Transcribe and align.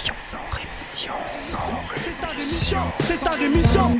rémission. 0.00 0.14
Sans 0.14 0.38
rémission. 0.56 1.12
Sans 1.26 1.58
rémission. 2.28 2.78
C'est 3.00 3.16
sa 3.16 3.30
rémission. 3.30 3.98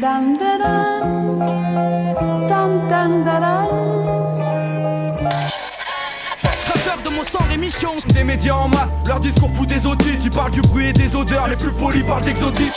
Cracheur 6.65 7.03
de 7.03 7.11
mon 7.11 7.25
sang 7.25 7.45
rémission. 7.49 7.91
Des 8.09 8.25
médias 8.25 8.55
en 8.55 8.69
masse, 8.69 8.91
leur 9.07 9.21
discours 9.21 9.51
fout 9.55 9.69
des 9.69 9.87
audits. 9.87 10.19
Tu 10.19 10.31
parles 10.31 10.53
du 10.53 10.63
bruit 10.63 10.89
et 10.89 10.93
des 10.93 11.15
odeurs, 11.15 11.49
les 11.49 11.57
plus 11.57 11.73
polis 11.73 12.05
parlent 12.05 12.25
d'exotiques. 12.25 12.73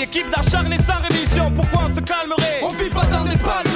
Équipe 0.00 0.30
d'acharnés 0.30 0.78
sans 0.86 1.00
rémission, 1.08 1.50
pourquoi 1.50 1.88
on 1.90 1.94
se 1.94 2.00
calmerait? 2.00 2.60
On 2.62 2.68
vit 2.68 2.90
pas 2.90 3.06
dans 3.06 3.24
des 3.24 3.36
palmes. 3.36 3.75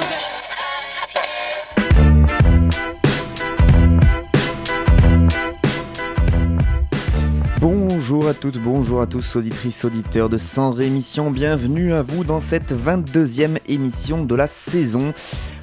Bonjour 8.11 8.29
à 8.29 8.33
toutes, 8.33 8.57
bonjour 8.57 9.01
à 9.01 9.07
tous, 9.07 9.37
auditrices, 9.37 9.85
auditeurs 9.85 10.27
de 10.27 10.37
Sans 10.37 10.71
Rémission, 10.71 11.31
bienvenue 11.31 11.93
à 11.93 12.01
vous 12.01 12.25
dans 12.25 12.41
cette 12.41 12.73
22e 12.73 13.57
émission 13.69 14.25
de 14.25 14.35
la 14.35 14.47
saison. 14.47 15.13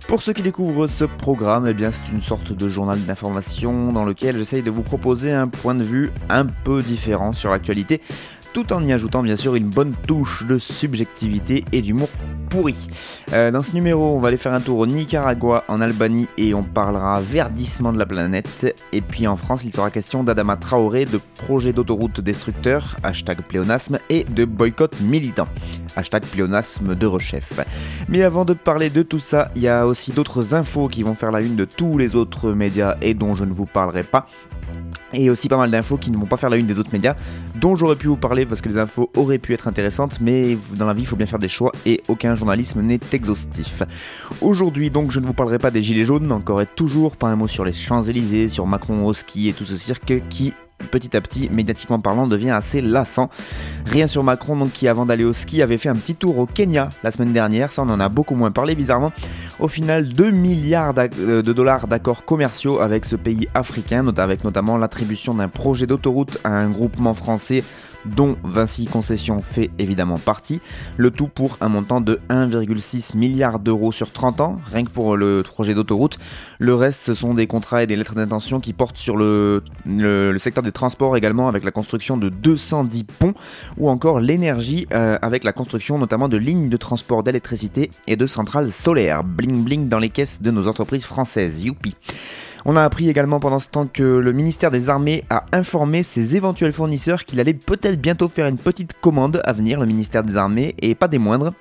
Pour 0.08 0.22
ceux 0.22 0.32
qui 0.32 0.40
découvrent 0.40 0.86
ce 0.86 1.04
programme, 1.04 1.66
eh 1.68 1.74
bien 1.74 1.90
c'est 1.90 2.08
une 2.10 2.22
sorte 2.22 2.54
de 2.54 2.68
journal 2.70 2.98
d'information 3.04 3.92
dans 3.92 4.02
lequel 4.02 4.38
j'essaye 4.38 4.62
de 4.62 4.70
vous 4.70 4.82
proposer 4.82 5.30
un 5.30 5.46
point 5.46 5.74
de 5.74 5.84
vue 5.84 6.10
un 6.30 6.46
peu 6.46 6.82
différent 6.82 7.34
sur 7.34 7.50
l'actualité, 7.50 8.00
tout 8.58 8.72
en 8.72 8.84
y 8.84 8.92
ajoutant 8.92 9.22
bien 9.22 9.36
sûr 9.36 9.54
une 9.54 9.68
bonne 9.68 9.94
touche 10.08 10.44
de 10.44 10.58
subjectivité 10.58 11.64
et 11.70 11.80
d'humour 11.80 12.08
pourri. 12.50 12.88
Euh, 13.32 13.52
dans 13.52 13.62
ce 13.62 13.72
numéro, 13.72 14.16
on 14.16 14.18
va 14.18 14.28
aller 14.28 14.36
faire 14.36 14.52
un 14.52 14.60
tour 14.60 14.78
au 14.78 14.86
Nicaragua, 14.86 15.62
en 15.68 15.80
Albanie, 15.80 16.26
et 16.38 16.54
on 16.54 16.64
parlera 16.64 17.20
verdissement 17.20 17.92
de 17.92 17.98
la 17.98 18.06
planète. 18.06 18.74
Et 18.92 19.00
puis 19.00 19.28
en 19.28 19.36
France, 19.36 19.62
il 19.62 19.72
sera 19.72 19.92
question 19.92 20.24
d'Adama 20.24 20.56
Traoré, 20.56 21.04
de 21.04 21.20
projets 21.36 21.72
d'autoroute 21.72 22.20
destructeurs, 22.20 22.96
hashtag 23.04 23.42
pléonasme, 23.42 24.00
et 24.10 24.24
de 24.24 24.44
boycott 24.44 25.00
militant, 25.02 25.46
hashtag 25.94 26.24
pléonasme 26.24 26.96
de 26.96 27.06
rechef. 27.06 27.60
Mais 28.08 28.22
avant 28.22 28.44
de 28.44 28.54
parler 28.54 28.90
de 28.90 29.02
tout 29.02 29.20
ça, 29.20 29.52
il 29.54 29.62
y 29.62 29.68
a 29.68 29.86
aussi 29.86 30.10
d'autres 30.10 30.56
infos 30.56 30.88
qui 30.88 31.04
vont 31.04 31.14
faire 31.14 31.30
la 31.30 31.42
une 31.42 31.54
de 31.54 31.64
tous 31.64 31.96
les 31.96 32.16
autres 32.16 32.50
médias 32.50 32.96
et 33.02 33.14
dont 33.14 33.36
je 33.36 33.44
ne 33.44 33.52
vous 33.52 33.66
parlerai 33.66 34.02
pas. 34.02 34.26
Et 35.12 35.30
aussi 35.30 35.48
pas 35.48 35.56
mal 35.56 35.70
d'infos 35.70 35.96
qui 35.96 36.10
ne 36.10 36.18
vont 36.18 36.26
pas 36.26 36.36
faire 36.36 36.50
la 36.50 36.56
une 36.56 36.66
des 36.66 36.78
autres 36.78 36.92
médias, 36.92 37.14
dont 37.58 37.76
j'aurais 37.76 37.96
pu 37.96 38.08
vous 38.08 38.16
parler 38.16 38.44
parce 38.44 38.60
que 38.60 38.68
les 38.68 38.78
infos 38.78 39.10
auraient 39.16 39.38
pu 39.38 39.54
être 39.54 39.66
intéressantes, 39.66 40.20
mais 40.20 40.58
dans 40.76 40.86
la 40.86 40.94
vie 40.94 41.02
il 41.02 41.06
faut 41.06 41.16
bien 41.16 41.26
faire 41.26 41.38
des 41.38 41.48
choix 41.48 41.72
et 41.86 42.00
aucun 42.08 42.34
journalisme 42.34 42.82
n'est 42.82 43.00
exhaustif. 43.12 43.82
Aujourd'hui 44.40 44.90
donc 44.90 45.10
je 45.10 45.20
ne 45.20 45.26
vous 45.26 45.32
parlerai 45.32 45.58
pas 45.58 45.70
des 45.70 45.82
gilets 45.82 46.04
jaunes, 46.04 46.30
encore 46.30 46.60
et 46.60 46.66
toujours 46.66 47.16
pas 47.16 47.28
un 47.28 47.36
mot 47.36 47.48
sur 47.48 47.64
les 47.64 47.72
Champs-Élysées, 47.72 48.48
sur 48.48 48.66
Macron 48.66 49.06
au 49.06 49.14
ski 49.14 49.48
et 49.48 49.52
tout 49.52 49.64
ce 49.64 49.76
cirque 49.76 50.20
qui 50.28 50.52
petit 50.90 51.16
à 51.16 51.20
petit, 51.20 51.48
médiatiquement 51.50 51.98
parlant, 51.98 52.26
devient 52.26 52.50
assez 52.50 52.80
lassant. 52.80 53.30
Rien 53.86 54.06
sur 54.06 54.24
Macron, 54.24 54.56
donc, 54.56 54.72
qui 54.72 54.88
avant 54.88 55.06
d'aller 55.06 55.24
au 55.24 55.32
ski 55.32 55.62
avait 55.62 55.78
fait 55.78 55.88
un 55.88 55.96
petit 55.96 56.14
tour 56.14 56.38
au 56.38 56.46
Kenya 56.46 56.88
la 57.02 57.10
semaine 57.10 57.32
dernière, 57.32 57.72
ça 57.72 57.82
on 57.82 57.88
en 57.88 58.00
a 58.00 58.08
beaucoup 58.08 58.34
moins 58.34 58.50
parlé 58.50 58.74
bizarrement. 58.74 59.12
Au 59.60 59.68
final, 59.68 60.08
2 60.08 60.30
milliards 60.30 60.94
de 60.94 61.52
dollars 61.52 61.88
d'accords 61.88 62.24
commerciaux 62.24 62.80
avec 62.80 63.04
ce 63.04 63.16
pays 63.16 63.48
africain, 63.54 64.06
avec 64.16 64.44
notamment 64.44 64.78
l'attribution 64.78 65.34
d'un 65.34 65.48
projet 65.48 65.86
d'autoroute 65.86 66.38
à 66.44 66.50
un 66.50 66.70
groupement 66.70 67.14
français 67.14 67.64
dont 68.04 68.36
Vinci 68.44 68.86
Concession 68.86 69.40
fait 69.40 69.70
évidemment 69.78 70.18
partie, 70.18 70.60
le 70.96 71.10
tout 71.10 71.28
pour 71.28 71.56
un 71.60 71.68
montant 71.68 72.00
de 72.00 72.20
1,6 72.30 73.16
milliard 73.16 73.58
d'euros 73.58 73.92
sur 73.92 74.12
30 74.12 74.40
ans, 74.40 74.60
rien 74.70 74.84
que 74.84 74.90
pour 74.90 75.16
le 75.16 75.42
projet 75.42 75.74
d'autoroute. 75.74 76.18
Le 76.58 76.74
reste, 76.74 77.02
ce 77.02 77.14
sont 77.14 77.34
des 77.34 77.46
contrats 77.46 77.82
et 77.82 77.86
des 77.86 77.96
lettres 77.96 78.14
d'intention 78.14 78.60
qui 78.60 78.72
portent 78.72 78.98
sur 78.98 79.16
le, 79.16 79.62
secteur 80.38 80.62
des 80.62 80.72
transports 80.72 81.16
également, 81.16 81.48
avec 81.48 81.64
la 81.64 81.70
construction 81.70 82.16
de 82.16 82.28
210 82.28 83.04
ponts, 83.04 83.34
ou 83.76 83.88
encore 83.88 84.20
l'énergie, 84.20 84.86
euh, 84.92 85.18
avec 85.22 85.44
la 85.44 85.52
construction 85.52 85.98
notamment 85.98 86.28
de 86.28 86.36
lignes 86.36 86.68
de 86.68 86.76
transport 86.76 87.22
d'électricité 87.22 87.90
et 88.06 88.16
de 88.16 88.26
centrales 88.26 88.70
solaires. 88.70 89.24
Bling 89.24 89.64
bling 89.64 89.88
dans 89.88 89.98
les 89.98 90.10
caisses 90.10 90.42
de 90.42 90.50
nos 90.50 90.68
entreprises 90.68 91.04
françaises, 91.04 91.62
youpi 91.62 91.94
on 92.70 92.76
a 92.76 92.84
appris 92.84 93.08
également 93.08 93.40
pendant 93.40 93.60
ce 93.60 93.70
temps 93.70 93.86
que 93.86 94.02
le 94.02 94.32
ministère 94.34 94.70
des 94.70 94.90
Armées 94.90 95.24
a 95.30 95.46
informé 95.52 96.02
ses 96.02 96.36
éventuels 96.36 96.74
fournisseurs 96.74 97.24
qu'il 97.24 97.40
allait 97.40 97.54
peut-être 97.54 97.98
bientôt 97.98 98.28
faire 98.28 98.46
une 98.46 98.58
petite 98.58 98.92
commande 99.00 99.40
à 99.44 99.54
venir, 99.54 99.80
le 99.80 99.86
ministère 99.86 100.22
des 100.22 100.36
Armées, 100.36 100.74
et 100.82 100.94
pas 100.94 101.08
des 101.08 101.16
moindres, 101.16 101.54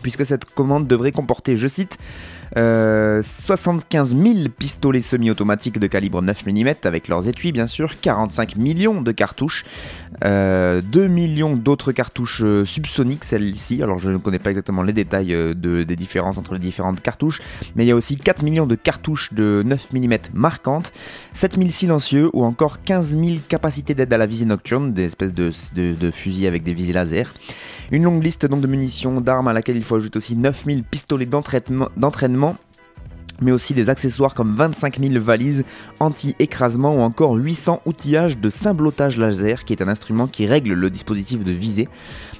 puisque 0.00 0.24
cette 0.24 0.44
commande 0.44 0.86
devrait 0.86 1.10
comporter, 1.10 1.56
je 1.56 1.66
cite, 1.66 1.98
euh, 2.56 3.22
75 3.22 4.16
000 4.16 4.48
pistolets 4.56 5.00
semi-automatiques 5.00 5.78
de 5.78 5.86
calibre 5.86 6.22
9 6.22 6.46
mm 6.46 6.68
avec 6.84 7.08
leurs 7.08 7.28
étuis 7.28 7.52
bien 7.52 7.66
sûr, 7.66 8.00
45 8.00 8.56
millions 8.56 9.00
de 9.02 9.12
cartouches, 9.12 9.64
euh, 10.24 10.80
2 10.80 11.06
millions 11.08 11.56
d'autres 11.56 11.92
cartouches 11.92 12.42
euh, 12.42 12.64
subsoniques, 12.64 13.24
celles-ci, 13.24 13.82
alors 13.82 13.98
je 13.98 14.10
ne 14.10 14.18
connais 14.18 14.38
pas 14.38 14.50
exactement 14.50 14.82
les 14.82 14.92
détails 14.92 15.34
euh, 15.34 15.54
de, 15.54 15.82
des 15.82 15.96
différences 15.96 16.38
entre 16.38 16.54
les 16.54 16.60
différentes 16.60 17.00
cartouches, 17.00 17.40
mais 17.76 17.84
il 17.84 17.88
y 17.88 17.92
a 17.92 17.96
aussi 17.96 18.16
4 18.16 18.42
millions 18.42 18.66
de 18.66 18.74
cartouches 18.74 19.32
de 19.32 19.62
9 19.64 19.92
mm 19.92 20.16
marquantes, 20.34 20.92
7 21.32 21.56
000 21.58 21.70
silencieux 21.70 22.30
ou 22.32 22.44
encore 22.44 22.82
15 22.82 23.16
000 23.16 23.36
capacités 23.48 23.94
d'aide 23.94 24.12
à 24.12 24.18
la 24.18 24.26
visée 24.26 24.44
nocturne, 24.46 24.92
des 24.92 25.04
espèces 25.04 25.34
de 25.34 26.10
fusils 26.10 26.46
avec 26.46 26.62
des 26.62 26.74
visées 26.74 26.92
laser. 26.92 27.32
Une 27.90 28.02
longue 28.02 28.22
liste 28.22 28.44
donc 28.44 28.60
de 28.60 28.66
munitions, 28.66 29.20
d'armes 29.20 29.48
à 29.48 29.54
laquelle 29.54 29.76
il 29.76 29.82
faut 29.82 29.96
ajouter 29.96 30.18
aussi 30.18 30.36
9000 30.36 30.84
pistolets 30.84 31.26
d'entraînement 31.26 32.37
mais 33.40 33.52
aussi 33.52 33.74
des 33.74 33.90
accessoires 33.90 34.34
comme 34.34 34.54
25 34.54 34.98
000 35.00 35.22
valises 35.22 35.64
anti-écrasement 36.00 36.96
ou 36.96 37.00
encore 37.00 37.34
800 37.34 37.82
outillages 37.86 38.36
de 38.36 38.50
symblotage 38.50 39.18
laser, 39.18 39.64
qui 39.64 39.72
est 39.72 39.82
un 39.82 39.88
instrument 39.88 40.26
qui 40.26 40.46
règle 40.46 40.72
le 40.72 40.90
dispositif 40.90 41.44
de 41.44 41.52
visée. 41.52 41.88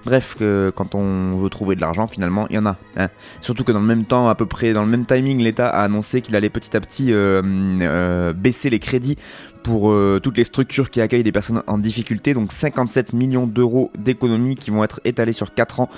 Bref, 0.05 0.37
quand 0.75 0.95
on 0.95 1.37
veut 1.37 1.51
trouver 1.51 1.77
de 1.77 1.81
l'argent, 1.81 2.07
finalement, 2.07 2.47
il 2.51 2.57
y 2.57 2.59
en 2.59 2.67
a. 2.67 2.77
Hein. 2.97 3.09
Surtout 3.41 3.65
que 3.65 3.73
dans 3.73 3.81
le 3.81 3.87
même 3.87 4.05
temps, 4.05 4.29
à 4.29 4.35
peu 4.35 4.47
près 4.47 4.73
dans 4.73 4.85
le 4.85 4.91
même 4.91 5.07
timing, 5.07 5.39
l'État 5.43 5.69
a 5.69 5.83
annoncé 5.83 6.23
qu'il 6.23 6.37
allait 6.37 6.49
petit 6.49 6.77
à 6.77 6.81
petit 6.81 7.13
euh, 7.13 7.43
euh, 7.83 8.33
baisser 8.33 8.71
les 8.71 8.79
crédits 8.79 9.19
pour 9.63 9.91
euh, 9.91 10.21
toutes 10.23 10.37
les 10.37 10.45
structures 10.45 10.91
qui 10.91 11.01
accueillent 11.01 11.23
des 11.23 11.33
personnes 11.33 11.63
en 11.67 11.79
difficulté, 11.79 12.35
donc 12.35 12.53
57 12.53 13.13
millions 13.13 13.47
d'euros 13.47 13.91
d'économies 13.99 14.55
qui 14.55 14.71
vont 14.71 14.85
être 14.85 15.01
étalés 15.05 15.33
sur 15.33 15.55
4 15.55 15.81
ans 15.81 15.91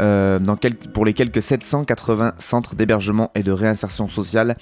euh, 0.00 0.38
dans 0.38 0.56
pour 0.92 1.04
les 1.04 1.14
quelques 1.14 1.42
780 1.42 2.32
centres 2.38 2.74
d'hébergement 2.74 3.30
et 3.34 3.42
de 3.42 3.52
réinsertion 3.52 4.08
sociale. 4.08 4.56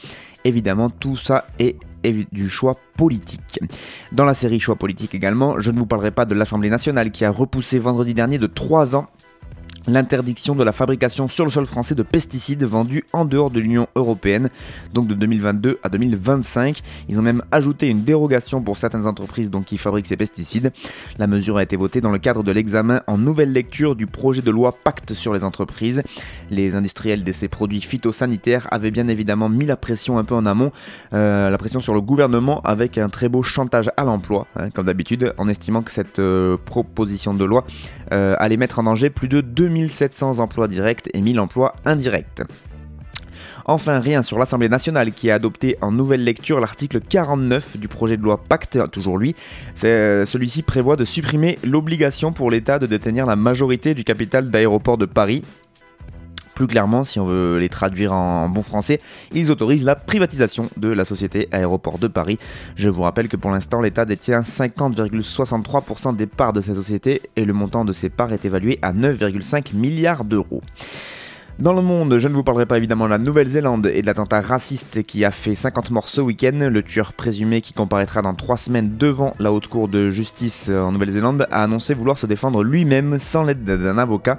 Évidemment, 0.45 0.91
tout 0.91 1.17
ça 1.17 1.47
est 1.59 1.77
du 2.33 2.49
choix 2.49 2.77
politique. 2.97 3.59
Dans 4.13 4.25
la 4.25 4.35
série 4.35 4.61
choix 4.61 4.77
politique 4.77 5.15
également, 5.15 5.61
je 5.61 5.71
ne 5.71 5.79
vous 5.79 5.87
parlerai 5.87 6.11
pas 6.11 6.25
de 6.25 6.35
l'Assemblée 6.35 6.71
nationale 6.71 7.11
qui 7.11 7.25
a 7.25 7.31
repoussé 7.31 7.79
vendredi 7.79 8.15
dernier 8.15 8.39
de 8.39 8.47
3 8.47 8.97
ans 8.97 9.09
l'interdiction 9.87 10.55
de 10.55 10.65
la 10.65 10.73
fabrication 10.73 11.29
sur 11.29 11.45
le 11.45 11.51
sol 11.51 11.67
français 11.67 11.95
de 11.95 12.03
pesticides 12.03 12.65
vendus 12.65 13.05
en 13.13 13.25
dehors 13.25 13.51
de 13.51 13.61
l'Union 13.61 13.87
européenne, 13.95 14.51
donc 14.93 15.07
de 15.07 15.15
2022 15.15 15.79
à 15.83 15.89
2025. 15.89 16.83
Ils 17.09 17.19
ont 17.19 17.23
même 17.23 17.43
ajouté 17.53 17.89
une 17.89 18.03
dérogation 18.03 18.63
pour 18.63 18.77
certaines 18.77 19.07
entreprises 19.07 19.51
donc, 19.51 19.67
qui 19.67 19.79
fabriquent 19.79 20.07
ces 20.07 20.17
pesticides. 20.17 20.73
La 21.19 21.27
mesure 21.27 21.57
a 21.57 21.63
été 21.63 21.77
votée 21.77 22.01
dans 22.01 22.11
le 22.11 22.19
cadre 22.19 22.43
de 22.43 22.53
l'examen 22.53 23.03
en 23.07 23.19
nouvelle 23.19 23.53
lecture 23.53 23.97
du 23.97 24.07
projet 24.07 24.43
de 24.43 24.51
loi 24.51 24.73
Pacte 24.73 25.15
sur 25.15 25.33
les 25.33 25.45
entreprises. 25.45 26.03
Les 26.51 26.75
industriels 26.75 27.25
de 27.25 27.33
ces 27.33 27.49
produits 27.49 27.81
phytosanitaires 27.81 28.67
avaient 28.71 28.91
bien 28.91 29.09
évidemment 29.09 29.49
mis 29.49 29.67
la 29.67 29.77
pression 29.77 30.19
un 30.19 30.25
peu 30.25 30.35
en 30.35 30.47
amont, 30.47 30.71
euh, 31.13 31.51
la 31.51 31.59
pression 31.59 31.81
sur 31.81 31.95
le 31.95 32.01
gouvernement 32.01 32.61
avec 32.63 32.99
un 32.99 33.09
très 33.09 33.29
beau 33.29 33.43
chantage 33.43 33.91
à 33.97 34.05
l'emploi, 34.05 34.47
hein, 34.57 34.71
comme 34.71 34.87
d'habitude, 34.87 35.35
en 35.39 35.49
estimant 35.49 35.83
que 35.83 35.93
cette 35.93 36.19
euh, 36.19 36.57
proposition 36.57 37.35
de 37.35 37.45
loi 37.45 37.65
euh, 38.13 38.35
allait 38.39 38.57
mettre 38.57 38.79
en 38.79 38.85
danger 38.85 39.11
plus 39.11 39.29
de 39.29 39.41
2000 39.41 39.87
1700 39.87 40.41
emplois 40.41 40.69
directs 40.69 41.09
et 41.15 41.21
1000 41.21 41.41
emplois 41.41 41.75
indirects. 41.85 42.43
Enfin, 43.69 43.99
rien 43.99 44.23
sur 44.23 44.39
l'Assemblée 44.39 44.69
nationale 44.69 45.13
qui 45.13 45.31
a 45.31 45.35
adopté 45.35 45.77
en 45.81 45.91
nouvelle 45.91 46.23
lecture 46.23 46.61
l'article 46.61 47.01
49 47.01 47.77
du 47.77 47.89
projet 47.89 48.17
de 48.17 48.23
loi 48.23 48.41
Pacte, 48.49 48.79
toujours 48.91 49.19
lui. 49.19 49.35
Celui-ci 49.75 50.63
prévoit 50.63 50.95
de 50.95 51.05
supprimer 51.05 51.59
l'obligation 51.65 52.33
pour 52.33 52.51
l'État 52.51 52.79
de 52.79 52.87
détenir 52.87 53.27
la 53.27 53.35
majorité 53.35 53.95
du 53.95 54.05
capital 54.05 54.51
d'aéroport 54.51 54.99
de 54.99 55.07
Paris. 55.07 55.43
Plus 56.57 56.67
clairement, 56.67 57.05
si 57.05 57.21
on 57.21 57.27
veut 57.27 57.59
les 57.59 57.69
traduire 57.69 58.15
en 58.15 58.49
bon 58.49 58.63
français, 58.63 58.99
ils 59.35 59.51
autorisent 59.51 59.85
la 59.85 59.95
privatisation 59.95 60.71
de 60.79 60.89
la 60.89 61.05
société 61.05 61.49
Aéroport 61.53 61.99
de 61.99 62.09
Paris. 62.09 62.39
Je 62.77 62.89
vous 62.89 63.03
rappelle 63.03 63.29
que 63.29 63.37
pour 63.37 63.51
l'instant, 63.51 63.83
l'État 63.83 64.07
détient 64.07 64.41
50,63% 64.41 66.17
des 66.17 66.25
parts 66.25 66.55
de 66.55 66.63
cette 66.63 66.77
société 66.77 67.21
et 67.37 67.45
le 67.45 67.53
montant 67.53 67.85
de 67.85 67.93
ces 67.93 68.09
parts 68.09 68.33
est 68.33 68.47
évalué 68.47 68.79
à 68.81 68.95
9,5 68.95 69.77
milliards 69.77 70.25
d'euros. 70.25 70.63
Dans 71.59 71.75
le 71.75 71.83
monde, 71.83 72.17
je 72.17 72.27
ne 72.27 72.33
vous 72.33 72.43
parlerai 72.43 72.65
pas 72.65 72.79
évidemment 72.79 73.05
de 73.05 73.11
la 73.11 73.19
Nouvelle-Zélande 73.19 73.91
et 73.93 74.01
de 74.01 74.07
l'attentat 74.07 74.41
raciste 74.41 75.03
qui 75.03 75.27
a 75.27 75.33
fait 75.33 75.55
50 75.55 75.91
morts 75.91 76.09
ce 76.09 76.23
week-end. 76.23 76.69
Le 76.71 76.83
tueur 76.83 77.13
présumé 77.13 77.61
qui 77.61 77.75
comparaîtra 77.75 78.23
dans 78.23 78.35
3 78.35 78.57
semaines 78.57 78.97
devant 78.97 79.35
la 79.39 79.53
haute 79.53 79.67
cour 79.67 79.89
de 79.89 80.09
justice 80.09 80.71
en 80.71 80.93
Nouvelle-Zélande 80.93 81.47
a 81.51 81.63
annoncé 81.65 81.93
vouloir 81.93 82.17
se 82.17 82.27
défendre 82.27 82.65
lui-même 82.65 83.19
sans 83.19 83.45
l'aide 83.45 83.65
d'un 83.65 83.99
avocat. 83.99 84.39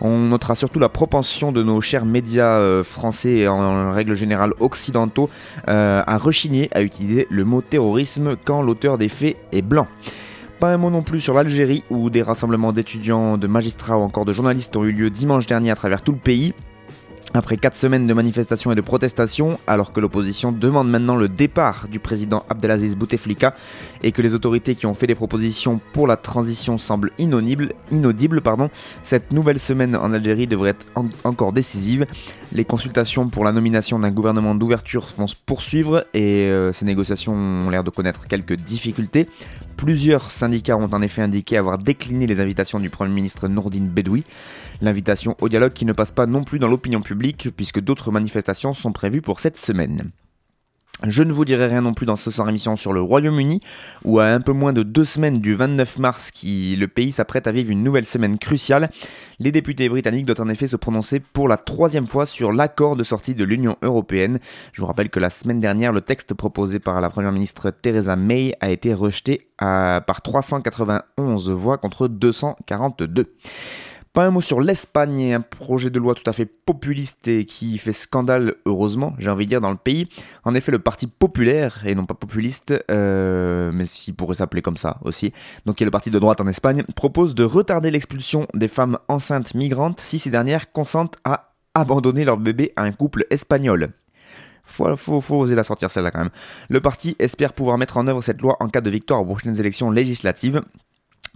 On 0.00 0.18
notera 0.18 0.54
surtout 0.54 0.78
la 0.78 0.88
propension 0.88 1.50
de 1.52 1.62
nos 1.62 1.80
chers 1.80 2.04
médias 2.04 2.58
euh, 2.58 2.84
français 2.84 3.38
et 3.38 3.48
en, 3.48 3.92
règle 3.92 4.14
générale 4.14 4.52
occidentaux 4.60 5.28
euh, 5.68 6.02
à 6.06 6.18
rechigner 6.18 6.68
à 6.72 6.82
utiliser 6.82 7.26
le 7.30 7.44
mot 7.44 7.62
terrorisme 7.62 8.36
quand 8.44 8.62
l'auteur 8.62 8.98
des 8.98 9.08
faits 9.08 9.36
est 9.52 9.62
blanc. 9.62 9.88
Pas 10.60 10.72
un 10.72 10.76
mot 10.76 10.90
non 10.90 11.02
plus 11.02 11.20
sur 11.20 11.34
l'Algérie, 11.34 11.84
où 11.88 12.10
des 12.10 12.22
rassemblements 12.22 12.72
d'étudiants, 12.72 13.38
de 13.38 13.46
magistrats 13.46 13.96
ou 13.96 14.02
encore 14.02 14.24
de 14.24 14.32
journalistes 14.32 14.76
ont 14.76 14.84
eu 14.84 14.92
lieu 14.92 15.08
dimanche 15.08 15.46
dernier 15.46 15.70
à 15.70 15.76
travers 15.76 16.02
tout 16.02 16.12
le 16.12 16.18
pays. 16.18 16.52
Après 17.34 17.58
4 17.58 17.76
semaines 17.76 18.06
de 18.06 18.14
manifestations 18.14 18.72
et 18.72 18.74
de 18.74 18.80
protestations, 18.80 19.58
alors 19.66 19.92
que 19.92 20.00
l'opposition 20.00 20.50
demande 20.50 20.88
maintenant 20.88 21.14
le 21.14 21.28
départ 21.28 21.86
du 21.88 21.98
président 21.98 22.44
Abdelaziz 22.48 22.96
Bouteflika 22.96 23.54
et 24.02 24.12
que 24.12 24.22
les 24.22 24.34
autorités 24.34 24.74
qui 24.74 24.86
ont 24.86 24.94
fait 24.94 25.06
des 25.06 25.14
propositions 25.14 25.78
pour 25.92 26.06
la 26.06 26.16
transition 26.16 26.78
semblent 26.78 27.12
inaudibles, 27.18 27.74
cette 29.02 29.32
nouvelle 29.32 29.58
semaine 29.58 29.94
en 29.94 30.12
Algérie 30.12 30.46
devrait 30.46 30.70
être 30.70 30.86
encore 31.24 31.52
décisive. 31.52 32.06
Les 32.52 32.64
consultations 32.64 33.28
pour 33.28 33.44
la 33.44 33.52
nomination 33.52 33.98
d'un 33.98 34.10
gouvernement 34.10 34.54
d'ouverture 34.54 35.06
vont 35.18 35.26
se 35.26 35.36
poursuivre 35.36 36.06
et 36.14 36.46
euh, 36.46 36.72
ces 36.72 36.86
négociations 36.86 37.34
ont 37.34 37.68
l'air 37.68 37.84
de 37.84 37.90
connaître 37.90 38.26
quelques 38.26 38.56
difficultés. 38.56 39.28
Plusieurs 39.76 40.30
syndicats 40.30 40.76
ont 40.76 40.88
en 40.92 41.02
effet 41.02 41.22
indiqué 41.22 41.56
avoir 41.56 41.78
décliné 41.78 42.26
les 42.26 42.40
invitations 42.40 42.80
du 42.80 42.90
Premier 42.90 43.14
ministre 43.14 43.48
Nourdine 43.48 43.86
Bedoui. 43.86 44.24
L'invitation 44.80 45.36
au 45.40 45.48
dialogue 45.48 45.72
qui 45.72 45.84
ne 45.84 45.92
passe 45.92 46.12
pas 46.12 46.26
non 46.26 46.44
plus 46.44 46.58
dans 46.58 46.68
l'opinion 46.68 47.00
publique 47.00 47.48
puisque 47.56 47.80
d'autres 47.80 48.12
manifestations 48.12 48.74
sont 48.74 48.92
prévues 48.92 49.22
pour 49.22 49.40
cette 49.40 49.56
semaine. 49.56 50.12
Je 51.06 51.22
ne 51.22 51.32
vous 51.32 51.44
dirai 51.44 51.66
rien 51.66 51.82
non 51.82 51.94
plus 51.94 52.06
dans 52.06 52.16
ce 52.16 52.28
sans 52.32 52.48
émission 52.48 52.74
sur 52.74 52.92
le 52.92 53.00
Royaume-Uni, 53.00 53.60
où 54.04 54.18
à 54.18 54.26
un 54.26 54.40
peu 54.40 54.50
moins 54.50 54.72
de 54.72 54.82
deux 54.82 55.04
semaines 55.04 55.38
du 55.38 55.54
29 55.54 55.98
mars, 56.00 56.32
qui 56.32 56.74
le 56.74 56.88
pays 56.88 57.12
s'apprête 57.12 57.46
à 57.46 57.52
vivre 57.52 57.70
une 57.70 57.84
nouvelle 57.84 58.04
semaine 58.04 58.36
cruciale, 58.36 58.90
les 59.38 59.52
députés 59.52 59.88
britanniques 59.88 60.26
doivent 60.26 60.40
en 60.40 60.48
effet 60.48 60.66
se 60.66 60.74
prononcer 60.74 61.20
pour 61.20 61.46
la 61.46 61.56
troisième 61.56 62.08
fois 62.08 62.26
sur 62.26 62.52
l'accord 62.52 62.96
de 62.96 63.04
sortie 63.04 63.36
de 63.36 63.44
l'Union 63.44 63.76
européenne. 63.82 64.40
Je 64.72 64.80
vous 64.80 64.88
rappelle 64.88 65.08
que 65.08 65.20
la 65.20 65.30
semaine 65.30 65.60
dernière, 65.60 65.92
le 65.92 66.00
texte 66.00 66.34
proposé 66.34 66.80
par 66.80 67.00
la 67.00 67.10
première 67.10 67.30
ministre 67.30 67.70
Theresa 67.70 68.16
May 68.16 68.56
a 68.60 68.70
été 68.70 68.92
rejeté 68.92 69.46
par 69.56 70.20
391 70.20 71.48
voix 71.50 71.78
contre 71.78 72.08
242. 72.08 73.36
Pas 74.12 74.26
un 74.26 74.30
mot 74.30 74.40
sur 74.40 74.60
l'Espagne 74.60 75.34
un 75.34 75.40
projet 75.40 75.90
de 75.90 75.98
loi 75.98 76.14
tout 76.14 76.28
à 76.28 76.32
fait 76.32 76.46
populiste 76.46 77.28
et 77.28 77.44
qui 77.44 77.78
fait 77.78 77.92
scandale, 77.92 78.54
heureusement, 78.66 79.14
j'ai 79.18 79.30
envie 79.30 79.44
de 79.44 79.50
dire, 79.50 79.60
dans 79.60 79.70
le 79.70 79.76
pays. 79.76 80.08
En 80.44 80.54
effet, 80.54 80.72
le 80.72 80.78
Parti 80.78 81.06
populaire, 81.06 81.86
et 81.86 81.94
non 81.94 82.06
pas 82.06 82.14
populiste, 82.14 82.74
euh, 82.90 83.70
mais 83.72 83.86
s'il 83.86 84.14
pourrait 84.14 84.36
s'appeler 84.36 84.62
comme 84.62 84.76
ça 84.76 84.98
aussi, 85.04 85.32
donc 85.66 85.76
qui 85.76 85.84
est 85.84 85.86
le 85.86 85.90
parti 85.90 86.10
de 86.10 86.18
droite 86.18 86.40
en 86.40 86.46
Espagne, 86.46 86.82
propose 86.96 87.34
de 87.34 87.44
retarder 87.44 87.90
l'expulsion 87.90 88.46
des 88.54 88.68
femmes 88.68 88.98
enceintes 89.08 89.54
migrantes 89.54 90.00
si 90.00 90.18
ces 90.18 90.30
dernières 90.30 90.70
consentent 90.70 91.16
à 91.24 91.52
abandonner 91.74 92.24
leur 92.24 92.38
bébé 92.38 92.72
à 92.76 92.82
un 92.82 92.92
couple 92.92 93.26
espagnol. 93.30 93.90
Faut, 94.68 95.22
oser 95.30 95.54
la 95.54 95.64
sortir 95.64 95.90
celle-là 95.90 96.10
quand 96.10 96.18
même. 96.18 96.30
Le 96.68 96.80
parti 96.80 97.16
espère 97.18 97.52
pouvoir 97.52 97.78
mettre 97.78 97.96
en 97.96 98.06
œuvre 98.06 98.22
cette 98.22 98.40
loi 98.42 98.56
en 98.60 98.68
cas 98.68 98.80
de 98.80 98.90
victoire 98.90 99.22
aux 99.22 99.24
prochaines 99.24 99.58
élections 99.58 99.90
législatives. 99.90 100.60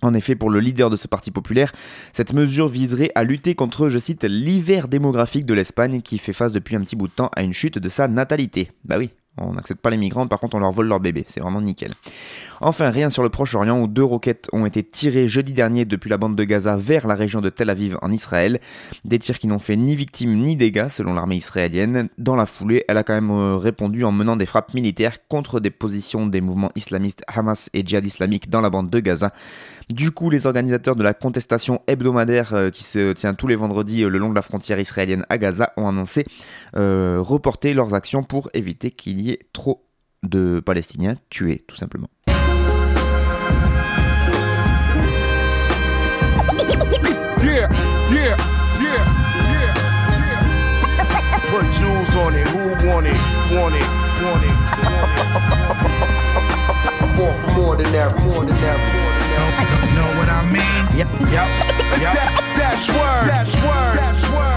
En 0.03 0.15
effet, 0.15 0.35
pour 0.35 0.51
le 0.51 0.61
leader 0.61 0.91
de 0.91 0.97
ce 0.97 1.09
parti 1.09 1.31
populaire, 1.31 1.73
cette 2.13 2.33
mesure 2.33 2.69
viserait 2.69 3.13
à 3.15 3.23
lutter 3.23 3.55
contre, 3.55 3.89
je 3.89 3.99
cite, 3.99 4.25
l'hiver 4.25 4.89
démographique 4.89 5.47
de 5.47 5.55
l'Espagne 5.55 6.03
qui 6.03 6.19
fait 6.19 6.33
face 6.33 6.53
depuis 6.53 6.77
un 6.77 6.81
petit 6.81 6.97
bout 6.97 7.09
de 7.09 7.13
temps 7.13 7.31
à 7.37 7.43
une 7.43 7.53
chute 7.53 7.79
de 7.79 7.89
sa 7.89 8.09
natalité. 8.09 8.73
Bah 8.85 8.97
oui, 8.99 9.11
on 9.39 9.55
n'accepte 9.55 9.81
pas 9.81 9.89
les 9.89 9.97
migrants, 9.97 10.27
par 10.27 10.41
contre 10.41 10.57
on 10.57 10.61
leur 10.61 10.73
vole 10.73 10.89
leur 10.89 11.01
bébé, 11.01 11.25
c'est 11.27 11.41
vraiment 11.41 11.63
nickel. 11.63 11.93
Enfin, 12.61 12.91
rien 12.91 13.11
sur 13.11 13.23
le 13.23 13.29
Proche-Orient 13.29 13.81
où 13.81 13.87
deux 13.89 14.05
roquettes 14.05 14.49
ont 14.53 14.67
été 14.67 14.85
tirées 14.85 15.27
jeudi 15.27 15.53
dernier 15.53 15.85
depuis 15.85 16.11
la 16.11 16.19
bande 16.19 16.37
de 16.37 16.45
Gaza 16.45 16.77
vers 16.77 17.09
la 17.09 17.15
région 17.15 17.41
de 17.41 17.49
Tel 17.49 17.71
Aviv 17.71 17.99
en 18.03 18.13
Israël. 18.13 18.61
Des 19.05 19.19
tirs 19.19 19.39
qui 19.39 19.49
n'ont 19.49 19.59
fait 19.59 19.77
ni 19.77 19.97
victimes 19.97 20.37
ni 20.37 20.55
dégâts 20.55 20.89
selon 20.89 21.15
l'armée 21.15 21.37
israélienne. 21.37 22.09
Dans 22.19 22.37
la 22.37 22.47
foulée, 22.47 22.85
elle 22.87 22.99
a 22.99 23.03
quand 23.03 23.15
même 23.15 23.33
euh, 23.33 23.57
répondu 23.57 24.05
en 24.05 24.13
menant 24.13 24.37
des 24.37 24.47
frappes 24.47 24.75
militaires 24.75 25.27
contre 25.27 25.59
des 25.59 25.71
positions 25.71 26.27
des 26.27 26.41
mouvements 26.41 26.71
islamistes 26.77 27.25
Hamas 27.27 27.69
et 27.75 27.85
Djihad 27.85 28.07
islamique 28.07 28.49
dans 28.49 28.61
la 28.61 28.71
bande 28.71 28.91
de 28.91 29.01
Gaza. 29.01 29.33
Du 29.93 30.11
coup, 30.11 30.31
les 30.31 30.47
organisateurs 30.47 30.97
de 30.97 31.03
la 31.03 31.13
contestation 31.13 31.83
hebdomadaire 31.87 32.55
euh, 32.55 32.71
qui 32.71 32.83
se 32.83 33.13
tient 33.13 33.35
tous 33.35 33.47
les 33.47 33.57
vendredis 33.57 34.05
euh, 34.05 34.09
le 34.09 34.19
long 34.19 34.31
de 34.31 34.35
la 34.35 34.41
frontière 34.41 34.81
israélienne 34.81 35.27
à 35.29 35.37
Gaza 35.37 35.75
ont 35.77 35.87
annoncé 35.87 36.25
reporter 36.75 37.75
leurs 37.75 37.93
actions 37.93 38.23
pour 38.23 38.49
éviter 38.55 38.91
qu'il 38.91 39.21
y 39.21 39.31
ait 39.31 39.41
trop 39.53 39.85
de 40.23 40.63
Palestiniens 40.65 41.17
tués, 41.29 41.65
tout 41.69 41.77
simplement. 41.77 42.09
Yep. 61.03 61.11
Yep. 61.19 61.49
Yep. 61.99 62.15
That's 62.55 62.87
word. 62.87 63.27
That's 63.27 63.55
word. 63.57 63.97
That's 63.99 64.23
word. 64.31 64.53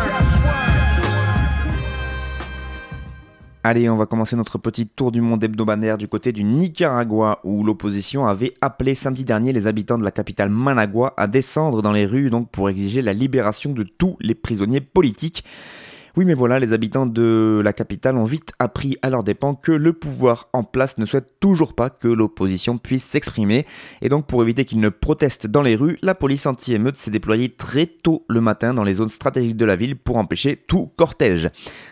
Allez, 3.64 3.90
on 3.90 3.98
va 3.98 4.06
commencer 4.06 4.36
notre 4.36 4.60
petit 4.60 4.86
tour 4.86 5.12
du 5.12 5.22
monde 5.22 5.44
hebdomadaire 5.44 5.98
du 5.98 6.08
côté 6.08 6.32
du 6.32 6.44
Nicaragua, 6.44 7.40
où 7.44 7.64
l'opposition 7.64 8.28
avait 8.28 8.54
appelé 8.62 8.94
samedi 8.94 9.26
dernier 9.26 9.54
les 9.54 9.66
habitants 9.66 9.98
de 9.98 10.04
la 10.04 10.12
capitale 10.12 10.52
Managua 10.52 11.16
à 11.18 11.26
descendre 11.26 11.82
dans 11.82 11.92
les 11.92 12.06
rues 12.06 12.30
donc 12.30 12.52
pour 12.52 12.70
exiger 12.70 13.02
la 13.02 13.14
libération 13.14 13.72
de 13.72 13.82
tous 13.82 14.16
les 14.22 14.36
prisonniers 14.36 14.82
politiques. 14.82 15.44
Oui, 16.18 16.24
mais 16.24 16.34
voilà, 16.34 16.60
les 16.60 16.72
habitants 16.72 17.06
de 17.06 17.60
la 17.62 17.74
capitale 17.74 18.16
ont 18.16 18.24
vite 18.24 18.54
appris 18.58 18.98
à 19.02 19.10
leurs 19.10 19.26
dépens 19.26 19.54
que 19.54 19.74
le 19.74 19.92
pouvoir 19.92 20.48
en 20.54 20.64
place 20.64 20.98
ne 20.98 21.06
souhaite 21.06 21.42
toujours 21.42 21.74
pas 21.74 21.90
que 21.90 22.08
l'opposition 22.08 22.78
puisse 22.78 23.04
s'exprimer. 23.04 23.66
Et 24.02 24.08
donc, 24.08 24.26
pour 24.26 24.42
éviter 24.42 24.64
qu'ils 24.64 24.80
ne 24.80 24.88
protestent 24.88 25.46
dans 25.46 25.62
les 25.62 25.76
rues, 25.76 25.98
la 26.02 26.16
police 26.16 26.46
anti-émeute 26.46 26.96
s'est 26.96 27.12
déployée 27.12 27.50
très 27.50 27.86
tôt 27.86 28.24
le 28.30 28.40
matin 28.40 28.74
dans 28.74 28.86
les 28.86 28.94
zones 28.94 29.10
stratégiques 29.10 29.58
de 29.58 29.66
la 29.66 29.76
ville 29.76 29.98
pour 29.98 30.16
empêcher 30.16 30.56
tout 30.56 30.90
cortège. 30.96 31.50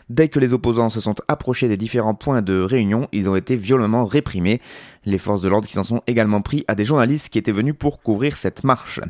Dès 0.07 0.29
que 0.29 0.39
les 0.39 0.53
opposants 0.53 0.87
se 0.87 1.01
sont 1.01 1.15
approchés 1.27 1.67
des 1.67 1.75
différents 1.75 2.15
points 2.15 2.41
de 2.41 2.61
réunion, 2.61 3.09
ils 3.11 3.27
ont 3.27 3.35
été 3.35 3.57
violemment 3.57 4.05
réprimés. 4.05 4.61
Les 5.05 5.17
forces 5.17 5.41
de 5.41 5.49
l'ordre 5.49 5.67
qui 5.67 5.73
s'en 5.73 5.83
sont 5.83 6.01
également 6.07 6.41
pris 6.41 6.63
à 6.69 6.75
des 6.75 6.85
journalistes 6.85 7.27
qui 7.27 7.39
étaient 7.39 7.51
venus 7.51 7.75
pour 7.77 8.01
couvrir 8.01 8.37
cette 8.37 8.63
marche. 8.63 9.01